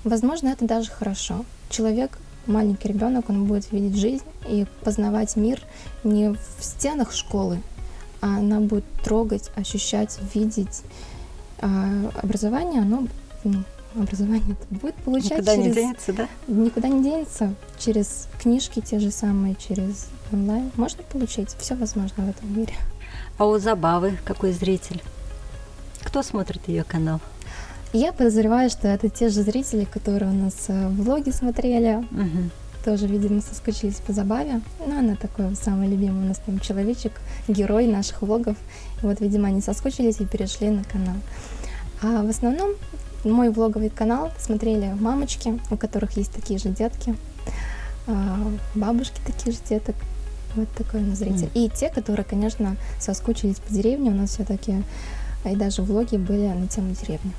Возможно, 0.04 0.50
это 0.50 0.66
даже 0.66 0.92
хорошо. 0.92 1.44
Человек, 1.70 2.18
маленький 2.46 2.88
ребенок, 2.88 3.30
он 3.30 3.46
будет 3.46 3.72
видеть 3.72 4.00
жизнь 4.00 4.24
и 4.48 4.66
познавать 4.84 5.36
мир 5.36 5.62
не 6.04 6.30
в 6.30 6.40
стенах 6.64 7.12
школы, 7.12 7.62
а 8.22 8.38
она 8.38 8.62
будет 8.62 8.86
трогать, 9.04 9.52
ощущать, 9.56 10.18
видеть. 10.34 10.84
А 11.60 12.12
образование, 12.22 12.84
оно 12.84 13.08
ну, 13.44 13.64
образование 13.96 14.56
будет 14.70 14.96
получать 14.96 15.40
никуда 15.40 15.56
через... 15.56 15.68
не 15.68 15.74
денется, 15.74 16.14
да? 16.14 16.28
Никуда 16.48 16.88
не 16.88 17.04
денется. 17.04 17.56
Через 17.80 18.28
книжки 18.40 18.80
те 18.80 19.00
же 19.00 19.10
самые, 19.10 19.56
через 19.56 20.08
онлайн. 20.32 20.72
Можно 20.76 21.04
получить. 21.04 21.56
Все 21.60 21.76
возможно 21.76 22.26
в 22.26 22.30
этом 22.30 22.56
мире. 22.56 22.74
А 23.38 23.46
у 23.46 23.60
Забавы 23.60 24.18
какой 24.26 24.52
зритель? 24.52 25.04
Кто 26.02 26.24
смотрит 26.24 26.68
ее 26.68 26.84
канал? 26.84 27.20
Я 27.94 28.12
подозреваю, 28.12 28.72
что 28.72 28.88
это 28.88 29.10
те 29.10 29.30
же 29.30 29.44
зрители, 29.44 29.86
которые 29.86 30.32
у 30.32 30.34
нас 30.34 30.66
э, 30.70 30.88
в 30.88 31.04
влоге 31.04 31.32
смотрели. 31.32 31.98
Угу. 31.98 32.50
Тоже, 32.84 33.06
видимо, 33.06 33.42
соскучились 33.42 33.98
по 33.98 34.12
Забаве. 34.12 34.62
Ну, 34.86 34.98
она 34.98 35.16
такой 35.16 35.56
самый 35.56 35.88
любимый 35.88 36.26
у 36.26 36.28
нас 36.30 36.42
там 36.44 36.60
человечек, 36.60 37.12
герой 37.48 37.86
наших 37.86 38.24
влогов. 38.24 38.58
И 39.04 39.06
вот, 39.06 39.22
видимо, 39.22 39.50
они 39.50 39.62
соскучились 39.62 40.20
и 40.20 40.26
перешли 40.26 40.70
на 40.70 40.84
канал. 40.84 41.18
А 42.02 42.24
в 42.24 42.30
основном 42.30 42.72
мой 43.24 43.50
влоговый 43.52 43.90
канал 43.90 44.32
смотрели 44.40 44.96
мамочки, 45.00 45.60
у 45.70 45.78
которых 45.78 46.18
есть 46.18 46.32
такие 46.32 46.58
же 46.58 46.70
детки, 46.70 47.16
а, 48.08 48.38
бабушки 48.74 49.20
таких 49.26 49.54
же 49.54 49.60
деток, 49.70 49.96
вот 50.58 50.70
такой 50.72 51.02
у 51.02 51.06
нас 51.06 51.20
зритель. 51.20 51.50
Mm. 51.54 51.66
И 51.66 51.70
те, 51.70 51.90
которые, 51.90 52.26
конечно, 52.26 52.76
соскучились 53.00 53.58
по 53.58 53.74
деревне, 53.74 54.12
у 54.12 54.16
нас 54.16 54.32
все-таки 54.32 54.84
и 55.46 55.56
даже 55.56 55.82
влоги 55.82 56.18
были 56.18 56.48
на 56.48 56.68
тему 56.68 56.94
деревни. 56.94 57.32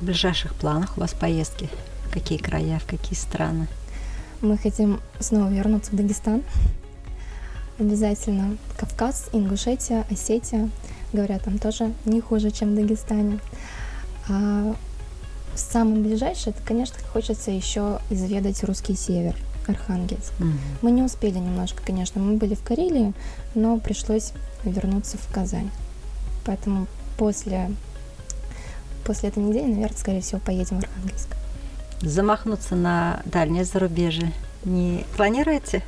В 0.00 0.04
ближайших 0.04 0.54
планах 0.54 0.96
у 0.96 1.00
вас 1.00 1.14
поездки? 1.14 1.70
В 2.08 2.12
какие 2.12 2.38
края, 2.38 2.78
в 2.78 2.86
какие 2.86 3.14
страны? 3.14 3.68
Мы 4.42 4.58
хотим 4.58 5.00
снова 5.18 5.48
вернуться 5.50 5.92
в 5.92 5.96
Дагестан. 5.96 6.42
Обязательно 7.78 8.56
Кавказ, 8.76 9.28
Ингушетия, 9.32 10.04
Осетия. 10.10 10.68
Говорят, 11.12 11.44
там 11.44 11.58
тоже 11.58 11.92
не 12.04 12.20
хуже, 12.20 12.50
чем 12.50 12.72
в 12.72 12.74
Дагестане. 12.74 13.38
А 14.28 14.74
самое 15.54 16.00
ближайшее, 16.00 16.52
это, 16.54 16.66
конечно, 16.66 16.96
хочется 17.12 17.50
еще 17.50 18.00
изведать 18.10 18.62
русский 18.64 18.94
север, 18.94 19.36
Архангельск. 19.68 20.32
Мы 20.82 20.90
не 20.90 21.02
успели 21.02 21.38
немножко, 21.38 21.82
конечно, 21.84 22.20
мы 22.20 22.36
были 22.36 22.54
в 22.54 22.62
Карелии, 22.62 23.12
но 23.54 23.78
пришлось 23.78 24.32
вернуться 24.64 25.16
в 25.18 25.32
Казань. 25.32 25.70
Поэтому 26.44 26.86
после, 27.18 27.70
после 29.04 29.28
этой 29.30 29.42
недели, 29.42 29.66
наверное, 29.72 29.96
скорее 29.98 30.20
всего, 30.20 30.40
поедем 30.40 30.80
в 30.80 30.84
Архангельск. 30.84 31.28
Замахнуться 32.02 32.74
на 32.76 33.22
дальнее 33.24 33.64
зарубежье 33.64 34.32
не 34.64 35.04
планируете? 35.16 35.82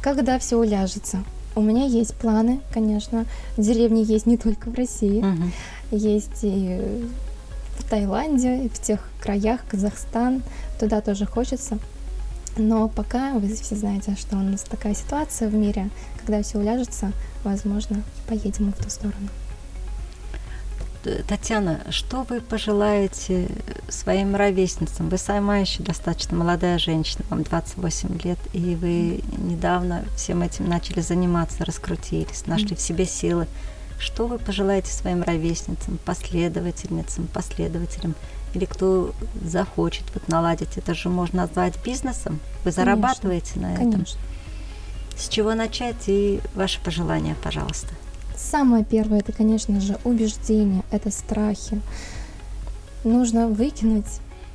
Когда 0.00 0.38
все 0.38 0.56
уляжется. 0.56 1.24
У 1.56 1.60
меня 1.60 1.84
есть 1.84 2.14
планы, 2.14 2.60
конечно. 2.72 3.26
Деревни 3.56 4.00
есть 4.04 4.26
не 4.26 4.36
только 4.36 4.70
в 4.70 4.74
России, 4.74 5.20
Мгм. 5.20 5.52
есть 5.92 6.40
и 6.42 7.08
в 7.78 7.88
Таиланде, 7.88 8.64
и 8.64 8.68
в 8.68 8.80
тех 8.80 9.00
краях, 9.20 9.60
Казахстан. 9.68 10.42
Туда 10.80 11.00
тоже 11.00 11.26
хочется. 11.26 11.78
Но 12.56 12.88
пока 12.88 13.32
вы 13.32 13.52
все 13.54 13.74
знаете, 13.74 14.16
что 14.16 14.36
у 14.36 14.40
нас 14.40 14.62
такая 14.62 14.94
ситуация 14.94 15.48
в 15.48 15.54
мире, 15.54 15.90
когда 16.18 16.42
все 16.42 16.58
уляжется, 16.58 17.12
возможно, 17.42 18.02
поедем 18.28 18.70
и 18.70 18.72
в 18.72 18.76
ту 18.76 18.90
сторону. 18.90 19.28
Татьяна, 21.28 21.80
что 21.90 22.22
вы 22.22 22.40
пожелаете 22.40 23.48
своим 23.90 24.34
ровесницам? 24.36 25.10
Вы 25.10 25.18
сама 25.18 25.58
еще 25.58 25.82
достаточно 25.82 26.36
молодая 26.36 26.78
женщина, 26.78 27.24
вам 27.28 27.42
28 27.42 28.20
лет, 28.22 28.38
и 28.54 28.74
вы 28.74 29.22
недавно 29.36 30.04
всем 30.16 30.40
этим 30.40 30.66
начали 30.66 31.00
заниматься, 31.00 31.64
раскрутились, 31.64 32.46
нашли 32.46 32.74
в 32.74 32.80
себе 32.80 33.04
силы. 33.04 33.46
Что 33.98 34.26
вы 34.26 34.38
пожелаете 34.38 34.90
своим 34.92 35.22
ровесницам, 35.22 35.98
последовательницам, 36.04 37.26
последователям? 37.26 38.14
Или 38.54 38.64
кто 38.64 39.12
захочет 39.42 40.04
вот 40.14 40.28
наладить, 40.28 40.76
это 40.76 40.94
же 40.94 41.08
можно 41.08 41.42
назвать 41.42 41.74
бизнесом? 41.84 42.40
Вы 42.64 42.72
Конечно. 42.72 42.84
зарабатываете 42.84 43.60
на 43.60 43.74
этом? 43.74 43.92
Конечно. 43.92 44.20
С 45.16 45.28
чего 45.28 45.54
начать 45.54 46.08
и 46.08 46.40
ваши 46.54 46.80
пожелания, 46.82 47.36
пожалуйста? 47.42 47.88
Самое 48.36 48.84
первое, 48.84 49.20
это, 49.20 49.32
конечно 49.32 49.80
же, 49.80 49.98
убеждение, 50.04 50.82
это 50.90 51.10
страхи. 51.10 51.80
Нужно 53.04 53.48
выкинуть 53.48 54.06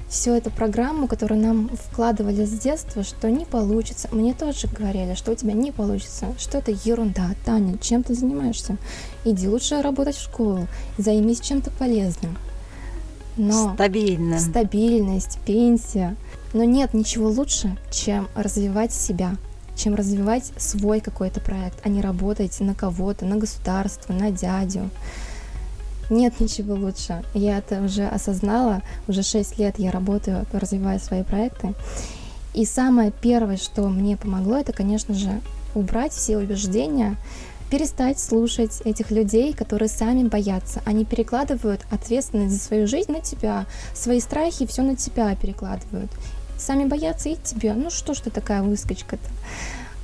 всю 0.10 0.32
эту 0.32 0.50
программу, 0.50 1.08
которую 1.08 1.40
нам 1.40 1.70
вкладывали 1.70 2.44
с 2.44 2.52
детства, 2.52 3.04
что 3.04 3.30
не 3.30 3.46
получится. 3.46 4.10
Мне 4.12 4.34
тоже 4.34 4.68
говорили, 4.68 5.14
что 5.14 5.32
у 5.32 5.36
тебя 5.36 5.54
не 5.54 5.72
получится, 5.72 6.34
что 6.38 6.58
это 6.58 6.72
ерунда. 6.84 7.30
Таня, 7.46 7.78
чем 7.78 8.04
ты 8.04 8.16
занимаешься? 8.16 8.78
Иди 9.24 9.48
лучше 9.48 9.82
работать 9.82 10.16
в 10.16 10.24
школу, 10.24 10.68
займись 10.98 11.40
чем-то 11.42 11.72
полезным. 11.72 12.38
Но 13.40 13.74
Стабильно. 13.74 14.38
стабильность, 14.38 15.40
пенсия. 15.46 16.18
Но 16.52 16.66
нет 16.66 16.94
ничего 16.94 17.30
лучше, 17.30 17.78
чем 17.90 18.28
развивать 18.36 18.92
себя, 18.92 19.38
чем 19.78 19.96
развивать 19.96 20.52
свой 20.58 21.00
какой-то 21.00 21.40
проект, 21.40 21.80
а 21.86 21.90
не 21.90 22.02
работать 22.02 22.60
на 22.60 22.76
кого-то, 22.76 23.26
на 23.26 23.38
государство, 23.38 24.12
на 24.12 24.32
дядю. 24.32 24.90
Нет 26.10 26.42
ничего 26.42 26.74
лучше. 26.76 27.24
Я 27.34 27.60
это 27.60 27.82
уже 27.82 28.08
осознала. 28.08 28.82
Уже 29.08 29.24
6 29.24 29.58
лет 29.58 29.80
я 29.80 29.92
работаю, 29.92 30.46
развиваю 30.52 31.00
свои 31.00 31.24
проекты. 31.24 31.76
И 32.54 32.66
самое 32.66 33.14
первое, 33.22 33.56
что 33.56 33.88
мне 33.88 34.18
помогло, 34.18 34.58
это, 34.58 34.74
конечно 34.74 35.14
же, 35.14 35.40
убрать 35.76 36.12
все 36.12 36.38
убеждения, 36.38 37.16
перестать 37.70 38.20
слушать 38.20 38.82
этих 38.84 39.12
людей, 39.12 39.54
которые 39.54 39.90
сами 39.90 40.24
боятся. 40.24 40.82
Они 40.86 41.06
перекладывают 41.06 41.82
ответственность 41.92 42.54
за 42.56 42.60
свою 42.60 42.88
жизнь 42.88 43.12
на 43.12 43.22
тебя, 43.22 43.66
свои 43.94 44.20
страхи 44.20 44.66
все 44.66 44.82
на 44.82 44.96
тебя 44.96 45.36
перекладывают. 45.36 46.12
Сами 46.58 46.86
боятся 46.86 47.30
и 47.30 47.36
тебе. 47.36 47.74
Ну 47.74 47.90
что 47.90 48.14
ж 48.14 48.20
ты 48.20 48.30
такая 48.32 48.62
выскочка-то? 48.64 49.30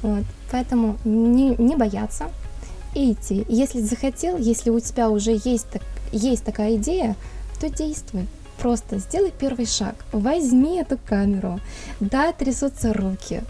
Вот. 0.01 0.23
Поэтому 0.51 0.97
не, 1.03 1.55
не 1.55 1.75
бояться 1.75 2.27
и 2.93 3.11
идти. 3.11 3.45
Если 3.49 3.81
захотел, 3.81 4.37
если 4.37 4.69
у 4.69 4.79
тебя 4.79 5.09
уже 5.09 5.31
есть, 5.43 5.69
так, 5.69 5.81
есть 6.11 6.43
такая 6.43 6.75
идея, 6.77 7.15
то 7.59 7.69
действуй. 7.69 8.27
Просто 8.57 8.99
сделай 8.99 9.33
первый 9.37 9.65
шаг. 9.65 9.95
Возьми 10.13 10.79
эту 10.79 10.97
камеру. 10.97 11.59
Да, 11.99 12.31
трясутся 12.31 12.93
руки, 12.93 13.41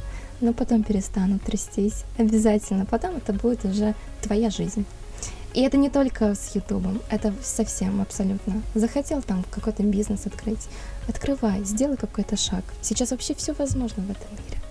но 0.46 0.54
потом 0.54 0.84
перестанут 0.84 1.42
трястись. 1.42 2.04
Обязательно. 2.18 2.86
Потом 2.86 3.18
это 3.18 3.34
будет 3.34 3.66
уже 3.66 3.96
твоя 4.22 4.52
жизнь. 4.52 4.86
И 5.56 5.62
это 5.62 5.78
не 5.78 5.90
только 5.90 6.36
с 6.36 6.54
Ютубом, 6.54 7.02
это 7.10 7.34
совсем 7.42 8.02
абсолютно. 8.02 8.62
Захотел 8.76 9.22
там 9.22 9.44
какой-то 9.50 9.84
бизнес 9.84 10.26
открыть, 10.26 10.68
открывай, 11.08 11.64
сделай 11.64 11.98
какой-то 11.98 12.38
шаг. 12.38 12.64
Сейчас 12.82 13.12
вообще 13.12 13.34
все 13.34 13.54
возможно 13.54 14.04
в 14.04 14.12
этом 14.12 14.30
мире. 14.32 14.62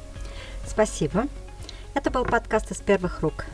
Спасибо. 0.67 1.27
Это 1.95 2.11
был 2.11 2.25
подкаст 2.25 2.71
из 2.71 2.79
первых 2.79 3.23
рук. 3.23 3.47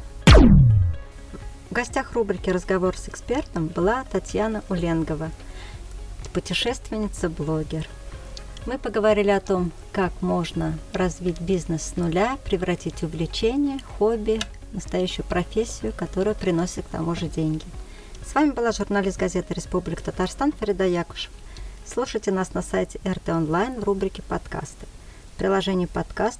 В 1.70 1.72
гостях 1.72 2.12
рубрики 2.12 2.50
«Разговор 2.50 2.98
с 2.98 3.08
экспертом» 3.08 3.68
была 3.68 4.04
Татьяна 4.10 4.62
Уленгова, 4.68 5.30
путешественница-блогер. 6.34 7.86
Мы 8.66 8.76
поговорили 8.76 9.30
о 9.30 9.40
том, 9.40 9.72
как 9.90 10.12
можно 10.20 10.78
развить 10.92 11.40
бизнес 11.40 11.82
с 11.82 11.96
нуля, 11.96 12.36
превратить 12.44 13.02
увлечение, 13.02 13.78
хобби, 13.98 14.38
настоящую 14.72 15.24
профессию, 15.24 15.94
которая 15.96 16.34
приносит 16.34 16.84
к 16.84 16.90
тому 16.90 17.14
же 17.14 17.26
деньги. 17.28 17.64
С 18.24 18.34
вами 18.34 18.50
была 18.50 18.72
журналист 18.72 19.18
газеты 19.18 19.54
«Республика 19.54 20.04
Татарстан» 20.04 20.52
Фарида 20.52 20.84
Якушев. 20.84 21.30
Слушайте 21.86 22.32
нас 22.32 22.52
на 22.52 22.60
сайте 22.60 23.00
РТ 23.08 23.30
Онлайн 23.30 23.80
в 23.80 23.84
рубрике 23.84 24.22
«Подкасты». 24.22 24.86
В 25.34 25.38
приложении 25.38 25.86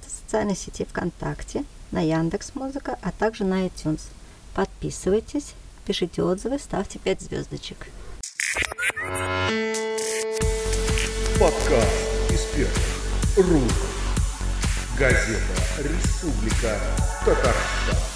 в 0.05 0.11
социальной 0.11 0.55
сети 0.55 0.85
ВКонтакте, 0.85 1.65
на 1.89 2.01
Яндекс 2.01 2.53
Музыка, 2.53 2.99
а 3.01 3.11
также 3.11 3.45
на 3.45 3.65
iTunes. 3.65 4.01
Подписывайтесь, 4.53 5.55
пишите 5.85 6.21
отзывы, 6.21 6.59
ставьте 6.59 6.99
5 6.99 7.21
звездочек. 7.21 7.87
Подкаст 11.39 12.10
первых 12.61 13.49
рук. 13.49 13.71
Газета 14.97 15.39
«Республика 15.79 16.77
Татарстан». 17.25 18.10